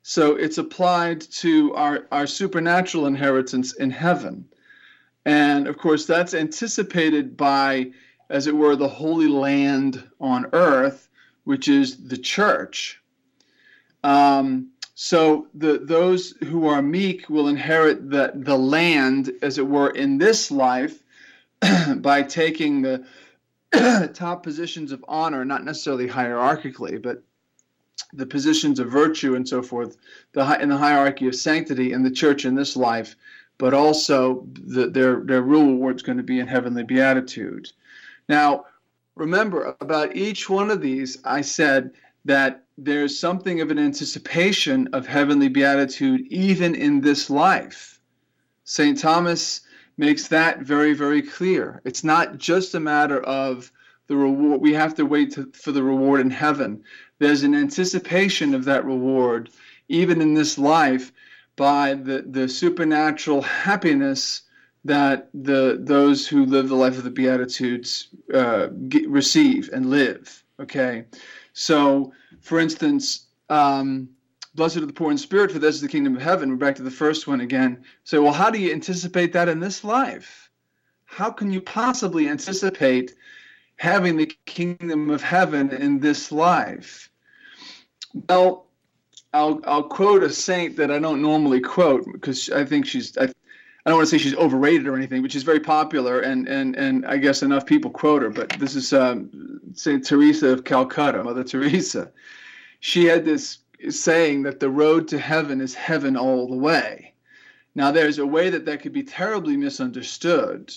[0.03, 4.49] So it's applied to our, our supernatural inheritance in heaven.
[5.25, 7.91] And of course, that's anticipated by,
[8.31, 11.09] as it were, the holy land on earth,
[11.45, 13.01] which is the church.
[14.05, 19.91] Um, so the, those who are meek will inherit the, the land, as it were,
[19.91, 21.03] in this life
[21.97, 23.05] by taking the
[24.15, 27.23] top positions of honor, not necessarily hierarchically, but
[28.12, 29.97] the positions of virtue and so forth,
[30.33, 33.17] the in the hierarchy of sanctity in the church in this life,
[33.59, 37.71] but also the, their their real reward is going to be in heavenly beatitude.
[38.29, 38.67] Now,
[39.15, 41.93] remember about each one of these, I said
[42.25, 48.01] that there's something of an anticipation of heavenly beatitude even in this life.
[48.65, 48.99] St.
[48.99, 49.62] Thomas
[49.97, 51.81] makes that very, very clear.
[51.85, 53.73] It's not just a matter of
[54.09, 54.61] the reward.
[54.61, 56.83] We have to wait to, for the reward in heaven.
[57.19, 59.51] There's an anticipation of that reward,
[59.89, 61.13] even in this life,
[61.57, 64.43] by the, the supernatural happiness
[64.85, 70.45] that the those who live the life of the Beatitudes uh, get, receive and live.
[70.61, 71.05] Okay,
[71.53, 74.09] so for instance, um,
[74.57, 76.51] blessed are the poor in spirit, for this is the kingdom of heaven.
[76.51, 77.85] We're back to the first one again.
[78.05, 80.51] So, well, how do you anticipate that in this life?
[81.05, 83.14] How can you possibly anticipate
[83.77, 87.11] having the kingdom of heaven in this life?
[88.29, 88.66] Well,
[89.33, 93.25] I'll I'll quote a saint that I don't normally quote because I think she's I,
[93.25, 96.75] I don't want to say she's overrated or anything, but she's very popular, and and
[96.77, 98.31] and I guess enough people quote her.
[98.31, 102.11] But this is um, Saint Teresa of Calcutta, Mother Teresa.
[102.81, 103.59] She had this
[103.91, 107.15] saying that the road to heaven is heaven all the way.
[107.75, 110.73] Now, there's a way that that could be terribly misunderstood.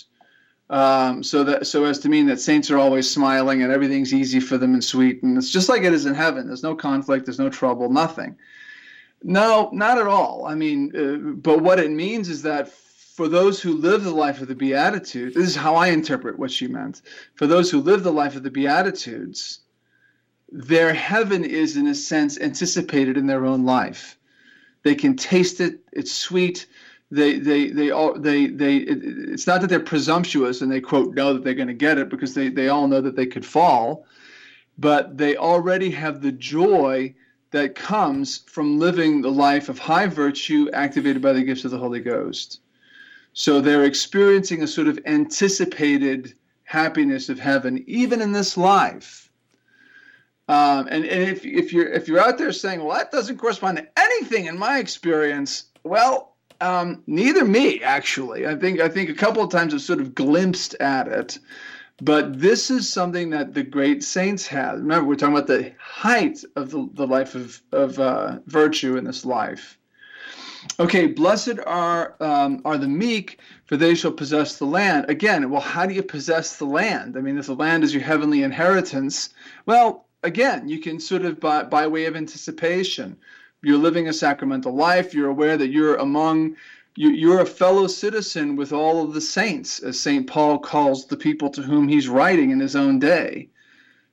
[0.69, 4.39] Um, so that so as to mean that saints are always smiling and everything's easy
[4.39, 6.45] for them and sweet, and it's just like it is in heaven.
[6.45, 8.37] There's no conflict, there's no trouble, nothing.
[9.23, 10.45] No, not at all.
[10.45, 14.41] I mean, uh, but what it means is that for those who live the life
[14.41, 17.01] of the Beatitudes, this is how I interpret what she meant.
[17.33, 19.61] For those who live the life of the Beatitudes,
[20.51, 24.17] their heaven is, in a sense, anticipated in their own life.
[24.83, 26.67] They can taste it, it's sweet.
[27.11, 31.15] They, they, they all, they, they, it, it's not that they're presumptuous and they quote
[31.15, 33.45] know that they're going to get it because they, they all know that they could
[33.45, 34.05] fall,
[34.77, 37.13] but they already have the joy
[37.51, 41.79] that comes from living the life of high virtue activated by the gifts of the
[41.79, 42.61] Holy Ghost.
[43.33, 49.28] So they're experiencing a sort of anticipated happiness of heaven, even in this life.
[50.49, 53.77] Um, and, and if, if you're if you're out there saying, well, that doesn't correspond
[53.77, 58.47] to anything in my experience, well, um, neither me actually.
[58.47, 61.37] I think I think a couple of times I've sort of glimpsed at it,
[62.01, 64.79] but this is something that the great saints had.
[64.79, 69.03] Remember, we're talking about the height of the, the life of of uh, virtue in
[69.03, 69.77] this life.
[70.79, 75.05] Okay, blessed are um, are the meek, for they shall possess the land.
[75.09, 77.15] Again, well, how do you possess the land?
[77.17, 79.29] I mean, if the land is your heavenly inheritance,
[79.67, 83.17] well, again, you can sort of by, by way of anticipation,
[83.61, 85.13] you're living a sacramental life.
[85.13, 86.55] You're aware that you're among
[86.95, 90.27] you, you're a fellow citizen with all of the saints, as St.
[90.27, 93.49] Paul calls the people to whom he's writing in his own day.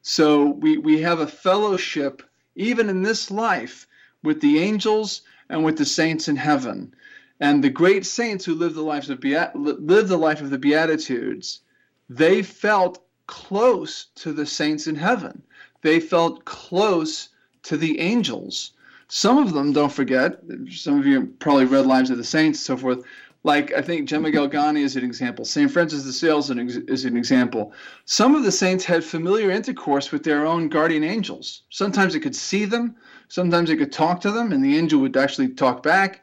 [0.03, 2.23] So we, we have a fellowship,
[2.55, 3.87] even in this life,
[4.23, 6.95] with the angels and with the saints in heaven.
[7.41, 10.59] And the great saints who lived the lives of Beat- lived the life of the
[10.59, 11.61] Beatitudes,
[12.09, 15.43] they felt close to the saints in heaven.
[15.87, 17.29] They felt close
[17.63, 18.73] to the angels.
[19.07, 22.77] Some of them, don't forget, some of you probably read Lives of the Saints, so
[22.77, 23.05] forth.
[23.45, 25.45] Like I think Gemma Galgani is an example.
[25.45, 25.71] St.
[25.71, 27.73] Francis de Sales is an example.
[28.05, 31.63] Some of the saints had familiar intercourse with their own guardian angels.
[31.71, 32.97] Sometimes they could see them,
[33.29, 36.23] Sometimes they could talk to them, and the angel would actually talk back.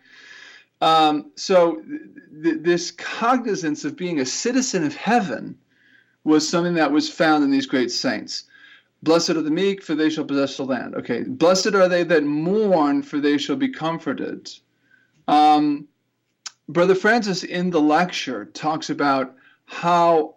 [0.82, 1.82] Um, so
[2.44, 5.58] th- this cognizance of being a citizen of heaven
[6.26, 8.44] was something that was found in these great saints.
[9.04, 10.96] Blessed are the meek, for they shall possess the land.
[10.96, 14.50] Okay, blessed are they that mourn, for they shall be comforted.
[15.28, 15.88] Um,
[16.70, 19.36] Brother Francis in the lecture talks about
[19.66, 20.36] how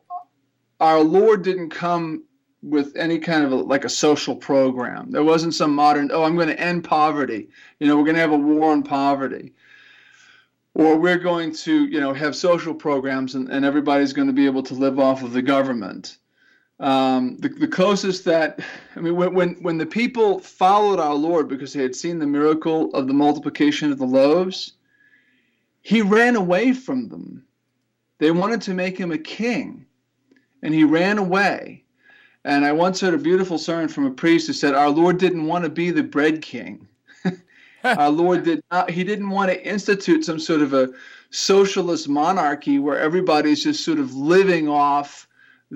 [0.80, 2.24] our Lord didn't come
[2.62, 5.12] with any kind of a, like a social program.
[5.12, 7.48] There wasn't some modern, oh, I'm going to end poverty.
[7.78, 9.54] You know, we're going to have a war on poverty.
[10.74, 14.46] Or we're going to, you know, have social programs and, and everybody's going to be
[14.46, 16.18] able to live off of the government.
[16.78, 18.60] Um, the, the closest that,
[18.96, 22.26] I mean, when, when, when the people followed our Lord because they had seen the
[22.26, 24.72] miracle of the multiplication of the loaves,
[25.80, 27.44] he ran away from them.
[28.18, 29.86] They wanted to make him a king,
[30.62, 31.84] and he ran away.
[32.44, 35.46] And I once heard a beautiful sermon from a priest who said, Our Lord didn't
[35.46, 36.86] want to be the bread king.
[37.84, 40.90] Our Lord did not, he didn't want to institute some sort of a
[41.30, 45.26] socialist monarchy where everybody's just sort of living off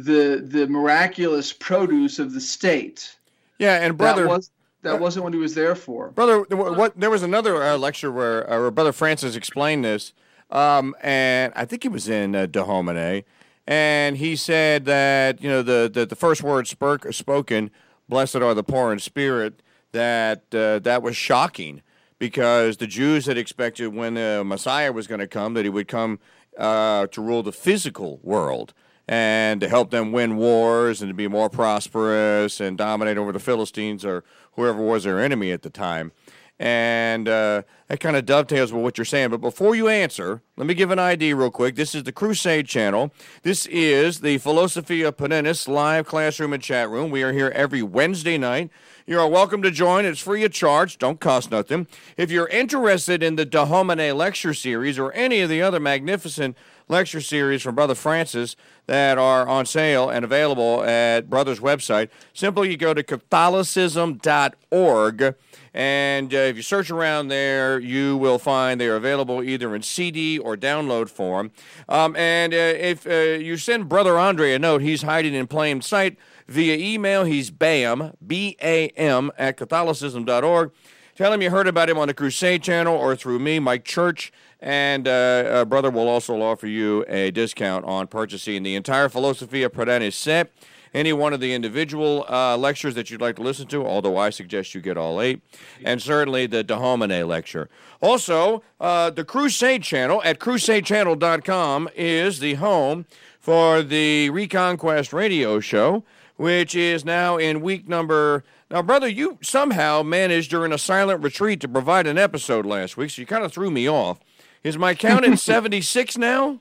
[0.05, 3.17] the the miraculous produce of the state.
[3.59, 4.51] Yeah, and brother, that, was,
[4.83, 6.11] that wasn't what he was there for.
[6.11, 10.13] Brother, what there was another uh, lecture where, uh, where Brother Francis explained this,
[10.51, 13.25] um, and I think he was in uh, Domine
[13.71, 17.71] and he said that you know the the, the first word spoke, spoken,
[18.09, 21.83] "Blessed are the poor in spirit," that uh, that was shocking
[22.19, 25.89] because the Jews had expected when the Messiah was going to come that he would
[25.89, 26.19] come
[26.59, 28.75] uh, to rule the physical world
[29.11, 33.41] and to help them win wars and to be more prosperous and dominate over the
[33.41, 36.13] Philistines or whoever was their enemy at the time.
[36.61, 39.31] and uh, that kind of dovetails with what you're saying.
[39.31, 41.75] But before you answer, let me give an ID real quick.
[41.75, 43.13] This is the Crusade channel.
[43.43, 47.11] This is the Philosophia Perennis live classroom and chat room.
[47.11, 48.69] We are here every Wednesday night.
[49.07, 50.05] You are welcome to join.
[50.05, 50.99] It's free of charge.
[50.99, 51.87] Don't cost nothing.
[52.19, 56.59] If you're interested in the De Homine lecture series or any of the other magnificent
[56.91, 62.71] lecture series from Brother Francis that are on sale and available at Brother's website, simply
[62.71, 65.35] you go to Catholicism.org.
[65.73, 69.83] And uh, if you search around there, you will find they are available either in
[69.83, 71.53] CD or download form.
[71.89, 75.81] Um, and uh, if uh, you send Brother Andre a note, he's hiding in plain
[75.81, 76.19] sight
[76.49, 77.23] via email.
[77.25, 80.73] He's BAM, B A M, at Catholicism.org.
[81.15, 84.33] Tell him you heard about him on the Crusade channel or through me, Mike Church.
[84.61, 89.71] And uh, uh, brother will also offer you a discount on purchasing the entire Philosophia
[89.71, 90.53] Perennis set,
[90.93, 94.29] any one of the individual uh, lectures that you'd like to listen to, although I
[94.31, 95.41] suggest you get all eight,
[95.83, 97.71] and certainly the De Homine lecture.
[98.03, 103.07] Also, uh, the Crusade channel at crusadechannel.com is the home
[103.39, 106.05] for the Reconquest radio show,
[106.37, 108.45] which is now in week number.
[108.71, 113.11] Now, brother, you somehow managed during a silent retreat to provide an episode last week,
[113.11, 114.21] so you kind of threw me off.
[114.63, 116.61] Is my count in 76 now?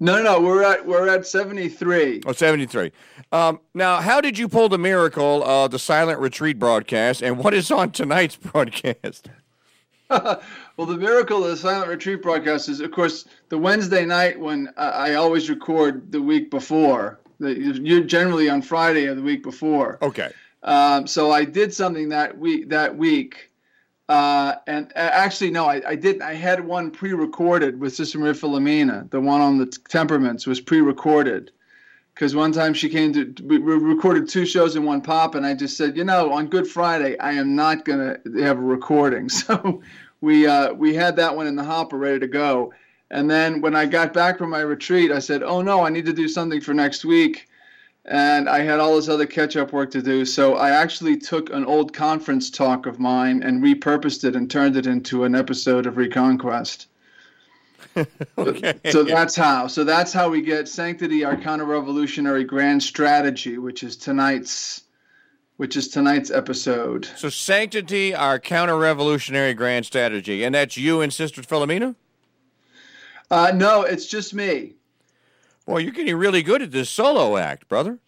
[0.00, 2.22] No, no, we're at we're at 73.
[2.26, 2.92] Oh, 73.
[3.32, 7.54] Um, now, how did you pull the miracle of the silent retreat broadcast, and what
[7.54, 9.30] is on tonight's broadcast?
[10.10, 14.68] well, the miracle of the silent retreat broadcast is, of course, the Wednesday night when
[14.76, 17.20] uh, I always record the week before.
[17.38, 19.98] You're generally on Friday of the week before.
[20.02, 20.30] Okay.
[20.62, 22.68] Um, so I did something that week.
[22.68, 23.50] That week
[24.08, 26.22] uh, and uh, actually, no, I, I didn't.
[26.22, 29.08] I had one pre-recorded with Sister Maria Philomena.
[29.10, 31.50] The one on the t- temperaments was pre-recorded
[32.14, 35.54] because one time she came to we recorded two shows in one pop, and I
[35.54, 39.28] just said, you know, on Good Friday, I am not gonna have a recording.
[39.46, 39.82] So
[40.20, 42.74] we uh, we had that one in the hopper ready to go.
[43.10, 46.06] And then when I got back from my retreat, I said, oh no, I need
[46.06, 47.46] to do something for next week
[48.06, 50.24] and I had all this other catch up work to do.
[50.24, 54.76] So I actually took an old conference talk of mine and repurposed it and turned
[54.76, 56.88] it into an episode of Reconquest.
[58.38, 58.74] okay.
[58.90, 59.68] So that's how.
[59.68, 64.82] So that's how we get Sanctity, our counter-revolutionary grand strategy, which is tonight's,
[65.56, 67.08] which is tonight's episode.
[67.16, 71.94] So Sanctity, our counter-revolutionary grand strategy, and that's you and Sister Philomena.
[73.30, 74.74] Uh, no, it's just me.
[75.66, 77.98] Boy, you're getting really good at this solo act, brother.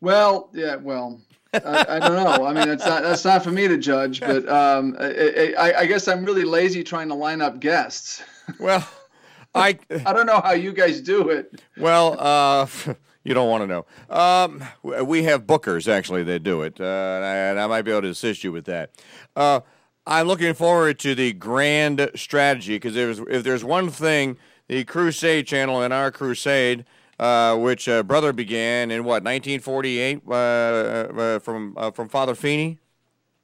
[0.00, 1.20] Well, yeah, well,
[1.54, 2.44] I, I, don't know.
[2.44, 5.86] I mean, it's not that's not for me to judge, but um, I, I, I,
[5.86, 8.22] guess I'm really lazy trying to line up guests.
[8.58, 8.86] Well,
[9.54, 11.62] I I don't know how you guys do it.
[11.78, 12.66] Well, uh,
[13.24, 13.86] you don't want to know.
[14.14, 18.08] Um, we have bookers actually that do it, uh, and I might be able to
[18.08, 18.90] assist you with that.
[19.34, 19.60] Uh,
[20.06, 24.36] I'm looking forward to the grand strategy because if there's one thing
[24.68, 26.84] the Crusade channel and our Crusade,
[27.18, 32.78] uh, which uh, brother began in what 1948 uh, uh, from uh, from Father Feeney.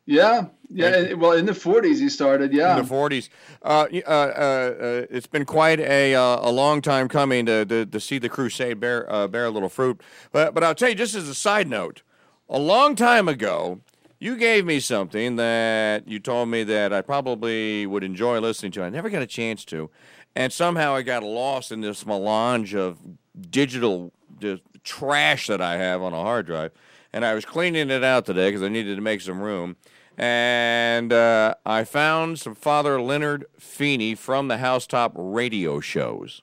[0.07, 1.13] Yeah, yeah.
[1.13, 2.53] Well, in the 40s he started.
[2.53, 3.29] Yeah, in the 40s.
[5.11, 9.29] it's been quite a a long time coming to, to, to see the Crusade bear
[9.29, 10.01] bear a little fruit.
[10.33, 12.03] But but I'll tell you, just as a side note,
[12.49, 13.81] a long time ago.
[14.23, 18.83] You gave me something that you told me that I probably would enjoy listening to.
[18.83, 19.89] I never got a chance to
[20.41, 22.97] and somehow I got lost in this melange of
[23.51, 24.11] digital
[24.83, 26.73] trash that I have on a hard drive.
[27.13, 29.77] And I was cleaning it out today because I needed to make some room.
[30.17, 36.41] And uh, I found some Father Leonard Feeney from the Housetop radio shows.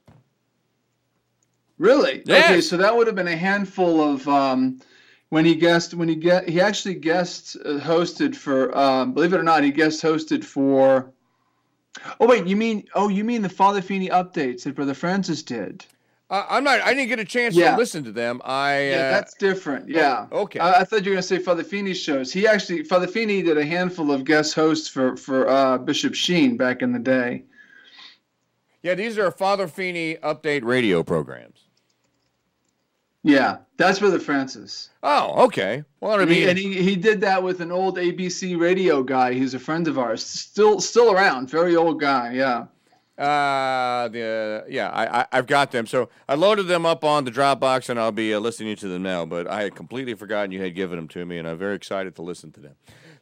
[1.80, 2.22] Really?
[2.26, 2.52] Yes.
[2.52, 4.80] Okay, so that would have been a handful of um,
[5.30, 9.40] when he guest when he get he actually guest uh, hosted for um, believe it
[9.40, 11.12] or not he guest hosted for
[12.20, 15.86] Oh wait, you mean oh you mean the Father Feeney updates that Brother Francis did?
[16.30, 16.82] Uh, I'm not.
[16.82, 17.72] I didn't get a chance yeah.
[17.72, 18.42] to listen to them.
[18.44, 19.88] I yeah, uh, that's different.
[19.88, 20.28] Yeah.
[20.32, 20.60] Oh, okay.
[20.60, 22.34] I, I, thought you were gonna say Father Feeney's shows.
[22.34, 26.58] He actually Father Feeney did a handful of guest hosts for for uh, Bishop Sheen
[26.58, 27.44] back in the day.
[28.84, 31.67] Yeah, these are Father Feeney update radio programs.
[33.28, 34.90] Yeah, that's Brother Francis.
[35.04, 35.84] Oh, okay.
[36.00, 39.04] Well, I mean, and, he, and he, he did that with an old ABC radio
[39.04, 42.34] guy who's a friend of ours, still still around, very old guy.
[42.34, 42.68] Yeah.
[43.18, 45.88] Uh, the uh, yeah, I, I have got them.
[45.88, 49.04] So I loaded them up on the Dropbox, and I'll be uh, listening to them
[49.04, 49.26] now.
[49.26, 52.16] But I had completely forgotten you had given them to me, and I'm very excited
[52.18, 52.76] to listen to them.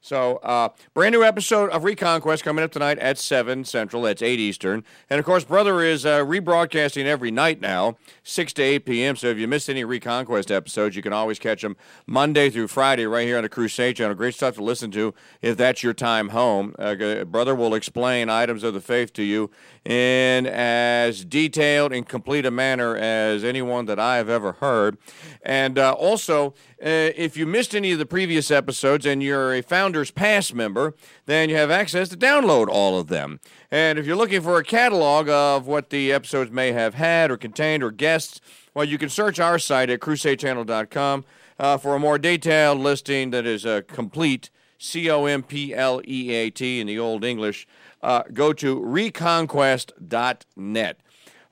[0.06, 4.04] So, uh, brand new episode of Reconquest coming up tonight at 7 Central.
[4.04, 4.84] That's 8 Eastern.
[5.10, 9.16] And of course, Brother is uh, rebroadcasting every night now, 6 to 8 p.m.
[9.16, 11.76] So if you missed any Reconquest episodes, you can always catch them
[12.06, 14.14] Monday through Friday right here on the Crusade Channel.
[14.14, 16.76] Great stuff to listen to if that's your time home.
[16.78, 19.50] Uh, Brother will explain items of the faith to you
[19.86, 25.00] in as detailed and complete a manner as anyone that I have ever heard.
[25.42, 29.62] And uh, also, uh, if you missed any of the previous episodes and you're a
[29.62, 30.94] Founders Pass member,
[31.26, 33.40] then you have access to download all of them.
[33.72, 37.38] And if you're looking for a catalog of what the episodes may have had or
[37.38, 38.42] contained or guests,
[38.74, 41.26] well, you can search our site at crusadechannel.com
[41.58, 44.50] uh, for a more detailed listing that is uh, complete.
[44.78, 47.66] C O M P L E A T in the Old English.
[48.04, 51.00] Uh, go to reconquest.net.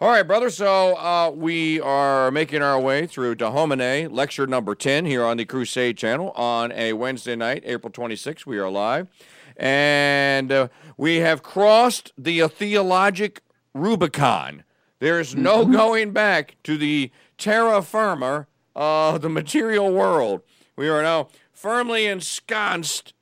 [0.02, 0.50] All right, brother.
[0.50, 5.38] So uh, we are making our way through De Homine, lecture number 10 here on
[5.38, 8.46] the Crusade channel on a Wednesday night, April 26th.
[8.46, 9.08] We are live.
[9.56, 10.68] And uh,
[10.98, 13.44] we have crossed the theologic
[13.76, 14.64] Rubicon.
[14.98, 15.74] There's no mm-hmm.
[15.74, 20.42] going back to the terra firma of the material world.
[20.76, 23.14] We are now firmly ensconced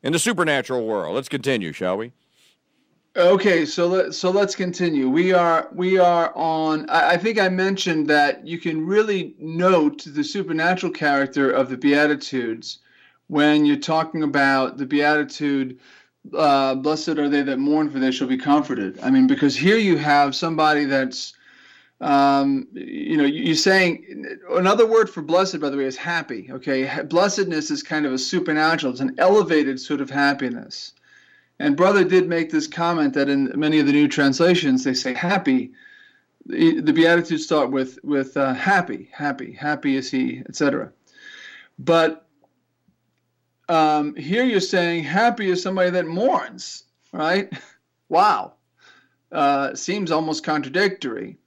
[0.00, 1.16] in the supernatural world.
[1.16, 2.12] Let's continue, shall we?
[3.16, 5.08] Okay, so let so let's continue.
[5.08, 6.90] We are we are on.
[6.90, 11.76] I, I, think I mentioned that you can really note the supernatural character of the
[11.76, 12.80] Beatitudes
[13.28, 15.78] when you're talking about the Beatitude.
[16.36, 18.98] Uh, Blessed are they that mourn, for they shall be comforted.
[19.00, 21.34] I mean, because here you have somebody that's,
[22.00, 26.48] um, you know, you're saying another word for blessed, by the way, is happy.
[26.50, 28.90] Okay, blessedness is kind of a supernatural.
[28.90, 30.94] It's an elevated sort of happiness.
[31.58, 35.14] And brother did make this comment that in many of the new translations they say
[35.14, 35.72] happy.
[36.46, 40.92] The, the Beatitudes start with with uh, happy, happy, happy is he, etc.
[41.78, 42.26] But
[43.68, 47.50] um, here you're saying happy is somebody that mourns, right?
[48.08, 48.54] wow,
[49.32, 51.38] uh, seems almost contradictory.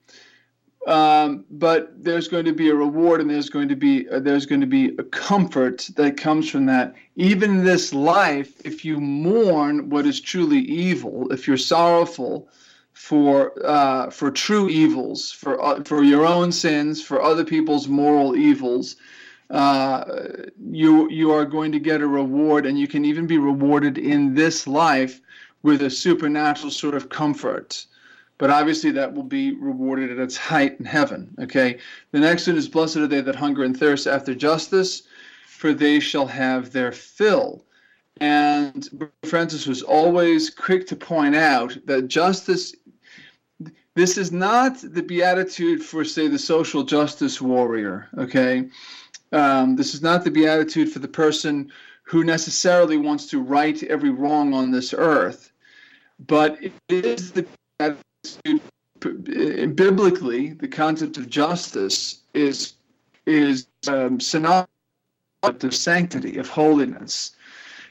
[0.88, 4.46] Um, but there's going to be a reward and there's going to be uh, there's
[4.46, 6.96] going to be a comfort that comes from that.
[7.18, 12.48] Even in this life if you mourn what is truly evil if you're sorrowful
[12.94, 18.38] for uh, for true evils for uh, for your own sins for other people's moral
[18.38, 18.96] evils
[19.50, 20.04] uh,
[20.72, 24.34] you you are going to get a reward and you can even be rewarded in
[24.34, 25.20] this life
[25.64, 27.86] with a supernatural sort of comfort
[28.38, 31.36] but obviously that will be rewarded at its height in heaven.
[31.42, 31.80] Okay.
[32.12, 35.04] The next one is blessed are they that hunger and thirst after justice,
[35.48, 37.66] for they shall have their fill.
[38.20, 42.76] And Francis was always quick to point out that justice.
[43.96, 48.08] This is not the beatitude for, say, the social justice warrior.
[48.18, 48.70] Okay,
[49.32, 51.72] um, this is not the beatitude for the person
[52.04, 55.52] who necessarily wants to right every wrong on this earth,
[56.20, 57.46] but it is the
[59.00, 62.74] biblically, the concept of justice is
[63.26, 64.68] is um, synonymous
[65.44, 67.36] of sanctity, of holiness.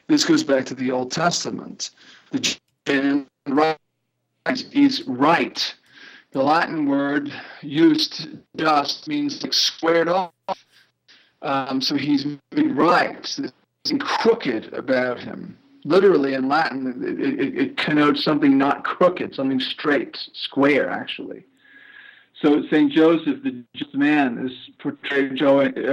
[0.09, 1.91] This goes back to the Old Testament.
[2.33, 3.79] The right
[4.73, 5.75] is right.
[6.33, 7.33] The Latin word
[7.63, 10.33] used just means like squared off.
[11.43, 13.23] Um, so he's right.
[13.23, 13.53] There's
[13.85, 19.61] nothing crooked about him literally in Latin, it, it, it, connotes something not crooked, something
[19.61, 21.45] straight, square, actually.
[22.43, 22.93] So St.
[22.93, 23.65] Joseph, the
[23.95, 25.39] man, is portrayed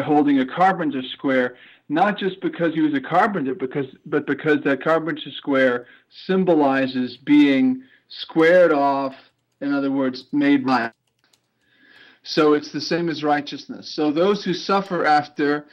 [0.04, 1.56] holding a carpenter square,
[1.89, 5.86] not just because he was a carpenter, because but because that carpenter square
[6.26, 9.16] symbolizes being squared off,
[9.62, 10.91] in other words, made right.
[12.24, 13.89] So it's the same as righteousness.
[13.89, 15.68] So those who suffer after,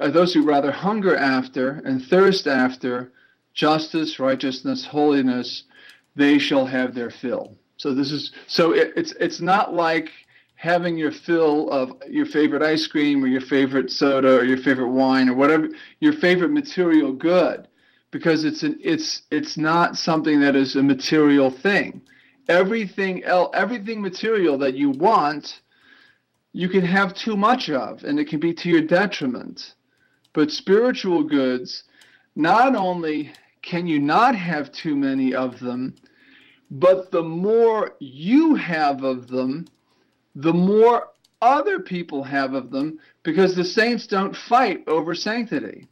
[0.00, 3.12] uh, those who rather hunger after and thirst after
[3.56, 5.64] justice, righteousness, holiness,
[6.14, 7.56] they shall have their fill.
[7.78, 10.10] So this is so it, it's it's not like
[10.54, 14.90] having your fill of your favorite ice cream or your favorite soda or your favorite
[14.90, 15.68] wine or whatever
[16.00, 17.68] your favorite material good
[18.10, 22.00] because it's an it's it's not something that is a material thing
[22.48, 25.60] everything else everything material that you want
[26.52, 29.74] you can have too much of and it can be to your detriment
[30.32, 31.84] but spiritual goods
[32.34, 33.30] not only
[33.66, 35.94] can you not have too many of them?
[36.70, 39.66] But the more you have of them,
[40.34, 41.08] the more
[41.42, 45.88] other people have of them because the saints don't fight over sanctity.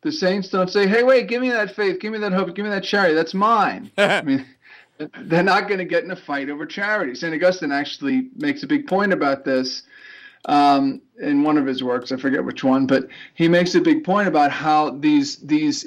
[0.00, 2.64] The saints don't say, hey, wait, give me that faith, give me that hope, give
[2.64, 3.92] me that charity, that's mine.
[3.98, 4.46] I mean,
[5.24, 7.14] they're not going to get in a fight over charity.
[7.14, 7.34] St.
[7.34, 9.82] Augustine actually makes a big point about this
[10.46, 12.12] um, in one of his works.
[12.12, 15.86] I forget which one, but he makes a big point about how these these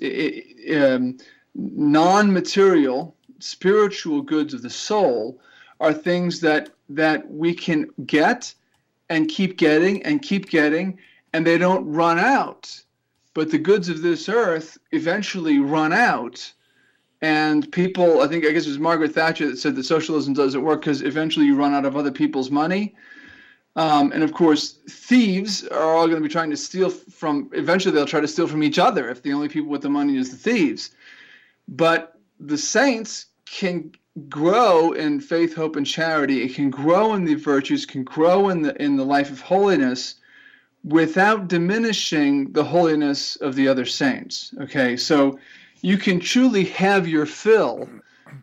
[0.74, 1.18] um,
[1.56, 5.39] non-material spiritual goods of the soul
[5.80, 8.53] are things that that we can get
[9.10, 10.97] and keep getting and keep getting,
[11.34, 12.82] and they don't run out.
[13.34, 16.53] But the goods of this earth eventually run out
[17.22, 20.62] and people, I think, I guess it was Margaret Thatcher that said that socialism doesn't
[20.62, 22.93] work because eventually you run out of other people's money.
[23.76, 27.93] Um, and of course, thieves are all going to be trying to steal from, eventually,
[27.93, 30.32] they'll try to steal from each other if the only people with the money is
[30.32, 30.91] the thieves.
[31.67, 33.91] But the saints can
[34.30, 36.43] grow in faith, hope, and charity.
[36.43, 40.15] It can grow in the virtues, can grow in the in the life of holiness
[40.84, 44.53] without diminishing the holiness of the other saints.
[44.61, 45.39] Okay, so
[45.82, 47.89] you can truly have your fill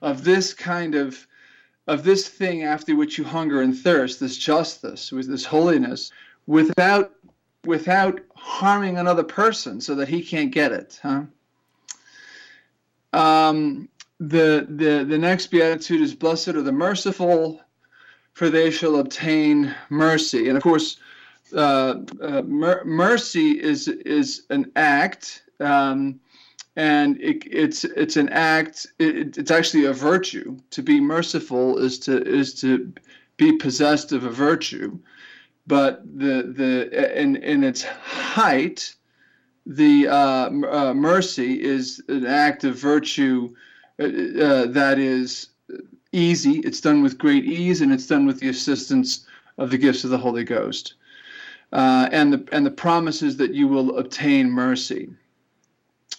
[0.03, 1.27] of this kind of
[1.87, 6.11] of this thing after which you hunger and thirst, this justice, with this holiness,
[6.47, 7.13] without
[7.65, 10.99] without harming another person so that he can't get it.
[11.03, 11.23] Huh?
[13.13, 17.61] Um, the the the next beatitude is blessed are the merciful,
[18.33, 20.49] for they shall obtain mercy.
[20.49, 20.99] And of course,
[21.55, 25.43] uh, uh, mer- mercy is is an act.
[25.61, 26.21] Um,
[26.77, 28.87] and it, it's it's an act.
[28.99, 30.59] It, it's actually a virtue.
[30.71, 32.93] To be merciful is to is to
[33.37, 34.99] be possessed of a virtue,
[35.67, 38.95] but the the in in its height,
[39.67, 43.55] the uh, uh, mercy is an act of virtue
[44.01, 45.49] uh, uh, that is
[46.13, 46.61] easy.
[46.61, 49.27] It's done with great ease, and it's done with the assistance
[49.59, 50.95] of the gifts of the Holy Ghost,
[51.73, 55.11] uh, and the and the promises that you will obtain mercy.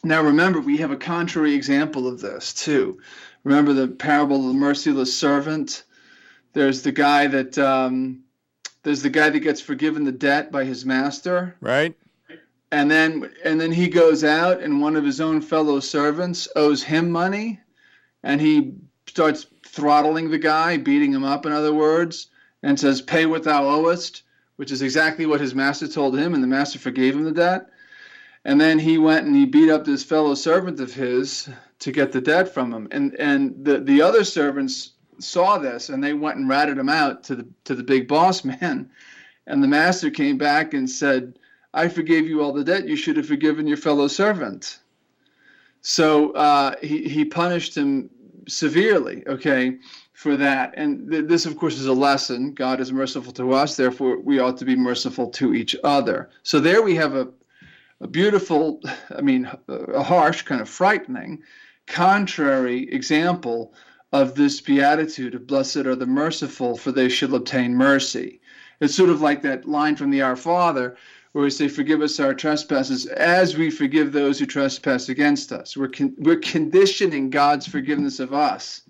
[0.04, 2.99] Now, remember, we have a contrary example of this too.
[3.43, 5.84] Remember the parable of the merciless servant?
[6.51, 8.24] There's the guy that um,
[8.84, 11.95] there's the guy that gets forgiven the debt by his master, right?
[12.72, 16.84] And then and then he goes out, and one of his own fellow servants owes
[16.84, 17.62] him money,
[18.24, 18.74] and he
[19.08, 22.28] starts throttling the guy, beating him up, in other words,
[22.62, 24.24] and says, "Pay what thou owest,"
[24.58, 27.70] which is exactly what his master told him, and the master forgave him the debt.
[28.46, 32.12] And then he went and he beat up this fellow servant of his to get
[32.12, 32.88] the debt from him.
[32.91, 37.24] And and the, the other servants saw this and they went and ratted him out
[37.26, 38.89] to the to the big boss man.
[39.48, 41.38] And the master came back and said,
[41.74, 42.88] I forgave you all the debt.
[42.88, 44.80] You should have forgiven your fellow servant.
[45.82, 48.10] So uh, he, he punished him
[48.48, 49.78] severely, okay,
[50.14, 50.74] for that.
[50.78, 52.54] And th- this, of course, is a lesson.
[52.54, 56.30] God is merciful to us, therefore, we ought to be merciful to each other.
[56.44, 57.28] So there we have a,
[58.04, 58.82] a beautiful,
[59.16, 61.41] I mean, a harsh, kind of frightening,
[61.88, 63.74] contrary example
[64.12, 68.41] of this beatitude of blessed are the merciful, for they shall obtain mercy.
[68.82, 70.97] It's sort of like that line from the Our Father
[71.32, 75.76] where we say, Forgive us our trespasses as we forgive those who trespass against us.
[75.78, 78.82] We're, con- we're conditioning God's forgiveness of us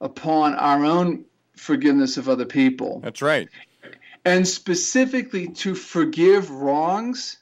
[0.00, 1.24] upon our own
[1.56, 3.00] forgiveness of other people.
[3.00, 3.48] That's right.
[4.24, 7.38] And specifically to forgive wrongs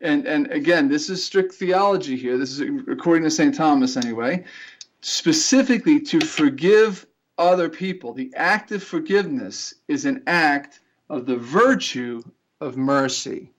[0.00, 2.38] and and again, this is strict theology here.
[2.38, 3.54] This is according to St.
[3.54, 4.44] Thomas anyway.
[5.02, 7.06] Specifically to forgive
[7.38, 8.12] other people.
[8.12, 12.22] The act of forgiveness is an act of the virtue
[12.60, 13.50] of mercy.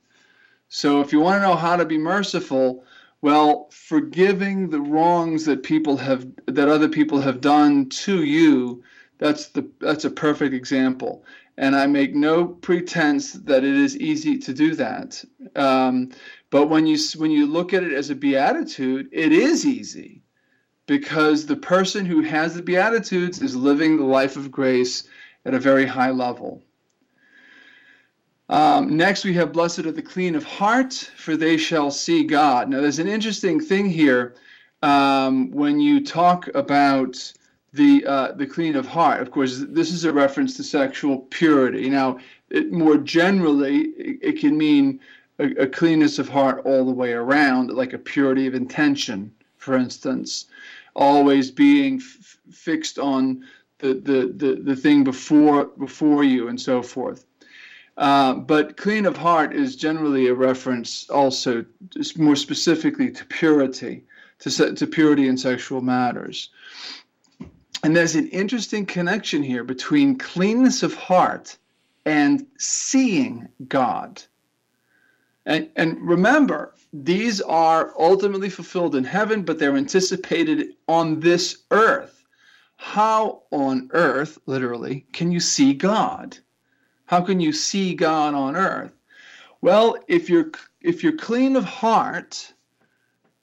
[0.69, 2.85] So if you want to know how to be merciful,
[3.21, 8.83] well, forgiving the wrongs that people have that other people have done to you,
[9.17, 11.25] that's the that's a perfect example
[11.57, 15.23] and I make no pretense that it is easy to do that.
[15.55, 16.11] Um,
[16.49, 20.21] but when you when you look at it as a beatitude, it is easy
[20.85, 25.07] because the person who has the beatitudes is living the life of grace
[25.45, 26.63] at a very high level.
[28.49, 32.67] Um, next, we have blessed are the clean of heart, for they shall see God.
[32.67, 34.35] Now, there's an interesting thing here
[34.81, 37.31] um, when you talk about
[37.73, 39.21] the uh, the clean of heart.
[39.21, 41.89] Of course, this is a reference to sexual purity.
[41.89, 42.19] Now,
[42.49, 44.99] it, more generally, it, it can mean
[45.39, 49.75] a, a, cleanness of heart all the way around, like a purity of intention, for
[49.75, 50.47] instance,
[50.95, 51.99] always being
[52.51, 53.45] fixed on
[53.79, 57.25] the, the, the, the thing before before you, and so forth.
[57.97, 61.65] Uh, but clean of heart is generally a reference also
[62.17, 64.03] more specifically to purity,
[64.39, 66.49] to, to purity in sexual matters.
[67.83, 71.57] And there's an interesting connection here between cleanness of heart
[72.05, 74.23] and seeing God.
[75.45, 82.17] And, and remember, these are ultimately fulfilled in heaven, but they're anticipated on this earth.
[82.77, 86.37] how on earth, literally, can you see God?
[87.05, 88.93] How can you see God on earth?
[89.61, 90.51] Well, if you're
[90.81, 92.53] if you're clean of heart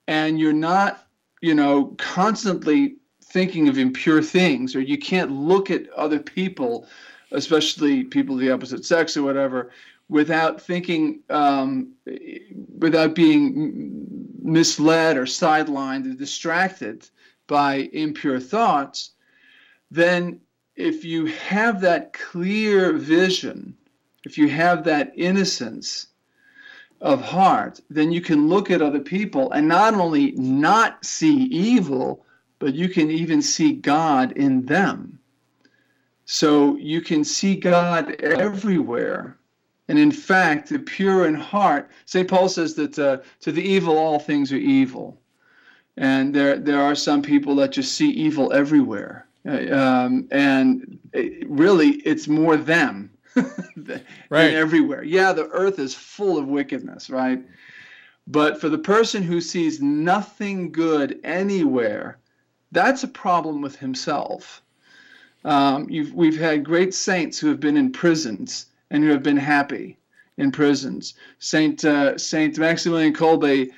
[0.07, 1.07] and you're not,
[1.41, 2.97] you know, constantly
[3.29, 6.87] thinking of impure things, or you can't look at other people,
[7.31, 9.71] especially people of the opposite sex or whatever,
[10.07, 11.93] without thinking, um,
[12.77, 14.07] without being
[14.41, 17.07] misled or sidelined or distracted
[17.45, 19.11] by impure thoughts,
[19.91, 20.39] then
[20.75, 23.75] if you have that clear vision,
[24.23, 26.07] if you have that innocence
[27.01, 32.25] of heart, then you can look at other people and not only not see evil,
[32.59, 35.19] but you can even see God in them.
[36.25, 39.37] So you can see God everywhere.
[39.87, 42.27] And in fact, the pure in heart, St.
[42.27, 45.19] Paul says that uh, to the evil, all things are evil.
[45.97, 49.25] And there, there are some people that just see evil everywhere.
[49.47, 53.09] Uh, um, and it, really, it's more them
[53.75, 54.53] than right.
[54.53, 55.03] everywhere.
[55.03, 57.43] Yeah, the earth is full of wickedness, right?
[58.27, 62.19] But for the person who sees nothing good anywhere,
[62.71, 64.61] that's a problem with himself.
[65.45, 69.97] Um, we've had great saints who have been in prisons and who have been happy
[70.37, 71.13] in prisons.
[71.39, 73.69] Saint uh, Saint Maximilian Kolbe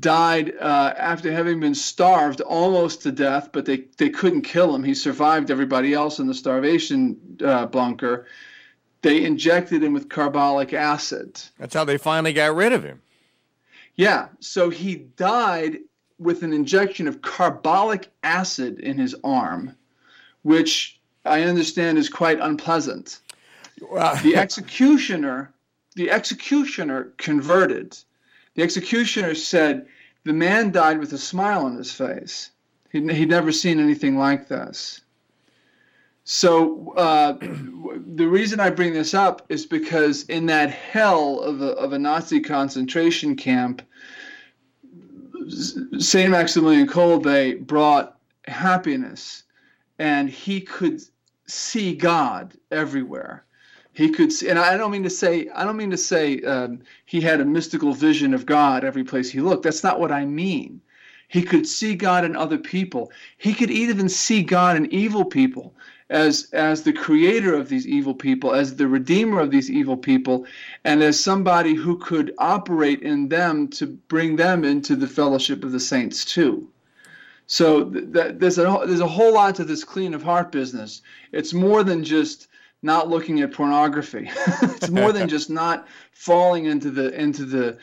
[0.00, 4.84] died uh, after having been starved almost to death, but they, they couldn't kill him.
[4.84, 8.26] He survived everybody else in the starvation uh, bunker.
[9.02, 11.40] They injected him with carbolic acid.
[11.58, 13.00] That's how they finally got rid of him.
[13.94, 15.78] Yeah, so he died
[16.18, 19.76] with an injection of carbolic acid in his arm,
[20.42, 23.20] which I understand is quite unpleasant.
[24.22, 25.52] the executioner,
[25.94, 27.96] the executioner converted.
[28.54, 29.86] The executioner said
[30.24, 32.50] the man died with a smile on his face.
[32.90, 35.02] He'd, he'd never seen anything like this.
[36.24, 41.68] So uh, the reason I bring this up is because in that hell of a,
[41.68, 43.80] of a Nazi concentration camp,
[45.98, 49.44] Saint Maximilian Kolbe brought happiness,
[49.98, 51.00] and he could
[51.46, 53.44] see God everywhere.
[53.92, 56.80] He could see, and I don't mean to say I don't mean to say um,
[57.04, 59.64] he had a mystical vision of God every place he looked.
[59.64, 60.80] That's not what I mean.
[61.28, 63.12] He could see God in other people.
[63.36, 65.74] He could even see God in evil people
[66.10, 70.46] as as the creator of these evil people, as the redeemer of these evil people,
[70.84, 75.72] and as somebody who could operate in them to bring them into the fellowship of
[75.72, 76.68] the saints too.
[77.46, 81.02] So th- th- there's a there's a whole lot to this clean of heart business.
[81.32, 82.48] It's more than just
[82.82, 84.30] not looking at pornography.
[84.62, 87.78] it's more than just not falling into the into the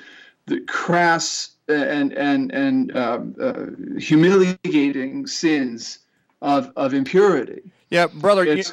[0.47, 3.65] the crass and and and uh, uh,
[3.99, 5.99] humiliating sins
[6.41, 7.71] of of impurity.
[7.89, 8.43] Yeah, brother.
[8.43, 8.63] You,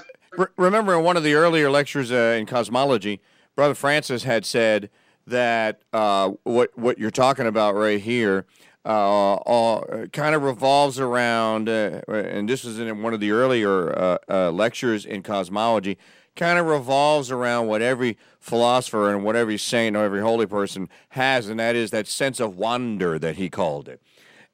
[0.56, 3.20] remember in one of the earlier lectures uh, in cosmology,
[3.54, 4.90] Brother Francis had said
[5.26, 8.46] that uh, what what you're talking about right here
[8.84, 13.96] uh, all, kind of revolves around, uh, and this was in one of the earlier
[13.96, 15.98] uh, uh, lectures in cosmology.
[16.34, 20.88] Kind of revolves around what every philosopher and what every saint or every holy person
[21.10, 24.00] has, and that is that sense of wonder that he called it.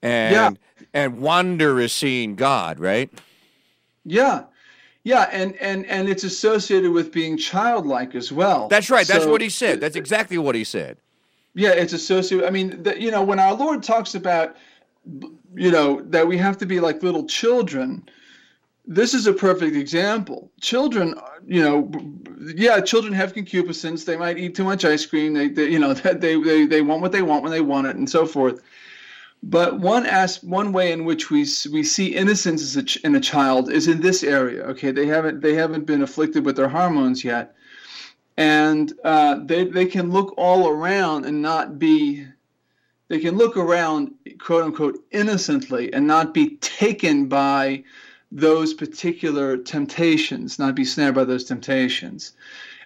[0.03, 0.79] And yeah.
[0.95, 3.11] and wonder is seeing God, right?
[4.05, 4.45] Yeah.
[5.05, 8.69] Yeah, and, and and it's associated with being childlike as well.
[8.69, 9.07] That's right.
[9.07, 9.81] That's what he said.
[9.81, 10.99] That's exactly what he said.
[11.55, 12.47] Yeah, it's associated.
[12.47, 14.57] I mean, the, you know, when our Lord talks about,
[15.55, 18.07] you know, that we have to be like little children,
[18.87, 20.51] this is a perfect example.
[20.61, 21.15] Children,
[21.47, 21.91] you know,
[22.55, 24.05] yeah, children have concupiscence.
[24.05, 25.35] They might eat too much ice cream.
[25.35, 27.97] They, they you know, they, they, they want what they want when they want it,
[27.97, 28.63] and so forth.
[29.43, 33.71] But one as one way in which we we see innocence a in a child
[33.71, 34.65] is in this area.
[34.65, 37.55] Okay, they haven't they haven't been afflicted with their hormones yet,
[38.37, 42.27] and uh, they they can look all around and not be.
[43.09, 47.85] They can look around, quote unquote, innocently and not be taken by
[48.31, 52.33] those particular temptations, not be snared by those temptations.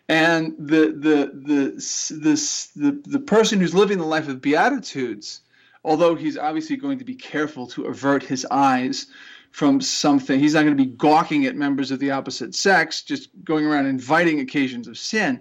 [0.08, 5.40] And the the the the the, the person who's living the life of beatitudes
[5.84, 9.06] although he's obviously going to be careful to avert his eyes
[9.50, 10.40] from something.
[10.40, 13.86] He's not going to be gawking at members of the opposite sex, just going around
[13.86, 15.40] inviting occasions of sin.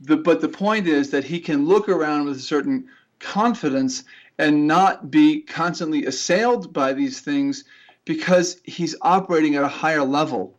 [0.00, 2.86] The, but the point is that he can look around with a certain
[3.18, 4.04] confidence
[4.38, 7.64] and not be constantly assailed by these things
[8.04, 10.58] because he's operating at a higher level.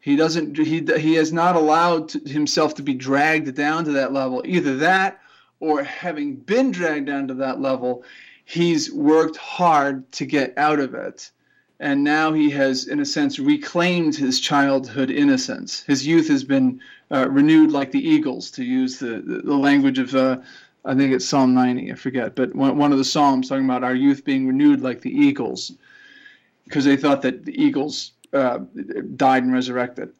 [0.00, 0.56] He doesn't.
[0.56, 4.42] He he has not allowed himself to be dragged down to that level.
[4.46, 5.20] Either that,
[5.60, 8.02] or having been dragged down to that level,
[8.50, 11.30] he's worked hard to get out of it
[11.80, 15.82] and now he has, in a sense, reclaimed his childhood innocence.
[15.86, 16.78] His youth has been
[17.10, 20.36] uh, renewed like the eagles, to use the, the, the language of, uh,
[20.84, 23.82] I think it's Psalm 90, I forget, but one, one of the Psalms talking about
[23.82, 25.72] our youth being renewed like the eagles,
[26.64, 28.58] because they thought that the eagles uh,
[29.16, 30.10] died and resurrected.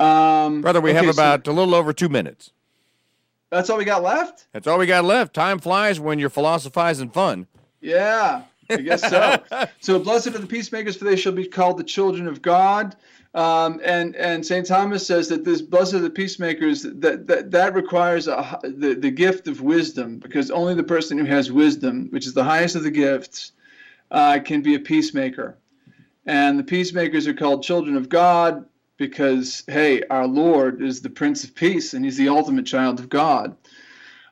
[0.00, 2.50] Um, Brother, we okay, have about so, a little over two minutes.
[3.52, 4.46] That's all we got left?
[4.52, 5.34] That's all we got left.
[5.34, 7.46] Time flies when you're philosophizing fun.
[7.82, 8.44] Yeah.
[8.70, 9.42] I guess so.
[9.80, 12.96] so blessed are the peacemakers, for they shall be called the children of God.
[13.34, 17.74] Um, and and Saint Thomas says that this blessed are the peacemakers that that, that
[17.74, 22.26] requires a, the the gift of wisdom because only the person who has wisdom, which
[22.26, 23.52] is the highest of the gifts,
[24.10, 25.58] uh, can be a peacemaker.
[26.24, 28.64] And the peacemakers are called children of God
[29.06, 33.08] because hey, our Lord is the Prince of Peace and He's the ultimate child of
[33.08, 33.56] God.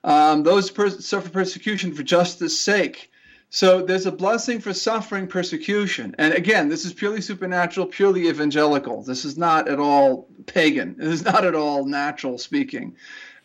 [0.02, 0.72] Um, those
[1.06, 3.10] suffer persecution for justice' sake
[3.52, 6.14] so there's a blessing for suffering persecution.
[6.18, 9.02] And again, this is purely supernatural, purely evangelical.
[9.02, 10.94] This is not at all pagan.
[10.98, 12.96] This is not at all natural speaking.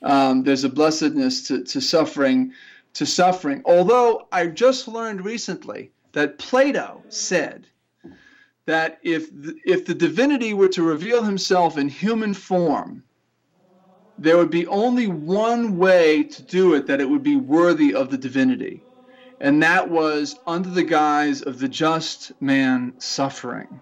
[0.04, 2.54] Um, there's a blessedness to, to suffering,
[2.94, 3.64] to suffering.
[3.66, 7.66] Although I just learned recently that Plato said
[8.66, 13.04] that if the, if the divinity were to reveal himself in human form,
[14.18, 18.10] there would be only one way to do it that it would be worthy of
[18.10, 18.82] the divinity
[19.40, 23.82] and that was under the guise of the just man suffering,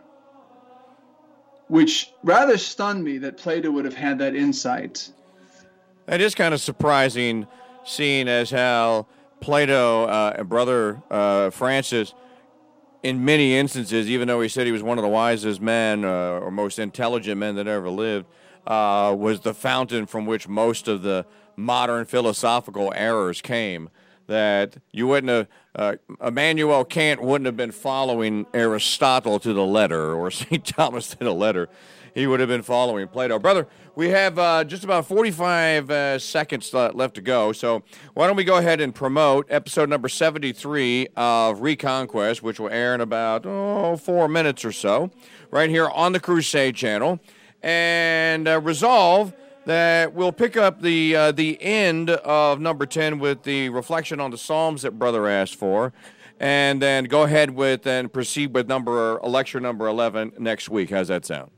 [1.67, 5.11] which rather stunned me that Plato would have had that insight.
[6.05, 7.47] That is kind of surprising,
[7.85, 9.07] seeing as how
[9.39, 12.13] Plato uh, and brother uh, Francis,
[13.03, 16.39] in many instances, even though he said he was one of the wisest men uh,
[16.39, 18.25] or most intelligent men that ever lived,
[18.65, 21.25] uh, was the fountain from which most of the
[21.57, 23.89] modern philosophical errors came
[24.27, 25.95] that you wouldn't have, uh,
[26.25, 30.65] Immanuel Kant wouldn't have been following Aristotle to the letter or St.
[30.65, 31.67] Thomas to the letter.
[32.13, 33.39] He would have been following Plato.
[33.39, 37.51] Brother, we have uh, just about 45 uh, seconds left to go.
[37.51, 37.83] So
[38.13, 42.93] why don't we go ahead and promote episode number 73 of Reconquest, which will air
[42.93, 45.09] in about oh, four minutes or so,
[45.49, 47.19] right here on the Crusade channel.
[47.63, 49.33] And uh, resolve
[49.65, 54.31] that we'll pick up the uh, the end of number 10 with the reflection on
[54.31, 55.93] the psalms that brother asked for
[56.39, 61.07] and then go ahead with and proceed with number lecture number 11 next week how's
[61.07, 61.49] that sound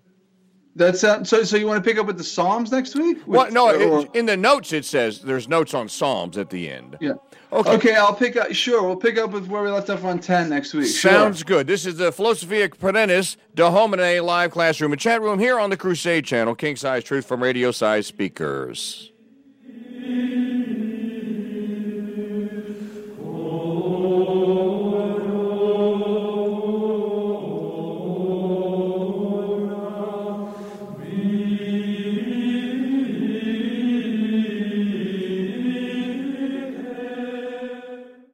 [0.75, 1.23] that's so.
[1.23, 3.17] So you want to pick up with the Psalms next week?
[3.25, 3.99] With, well, no.
[3.99, 6.97] Or, in the notes, it says there's notes on Psalms at the end.
[6.99, 7.13] Yeah.
[7.51, 7.71] Okay.
[7.71, 7.95] Okay.
[7.95, 8.53] I'll pick up.
[8.53, 10.87] Sure, we'll pick up with where we left off on ten next week.
[10.87, 11.45] Sounds sure.
[11.45, 11.67] good.
[11.67, 15.77] This is the Philosophia Perennis de Homine live classroom and chat room here on the
[15.77, 16.55] Crusade Channel.
[16.55, 19.11] King size truth from radio size speakers.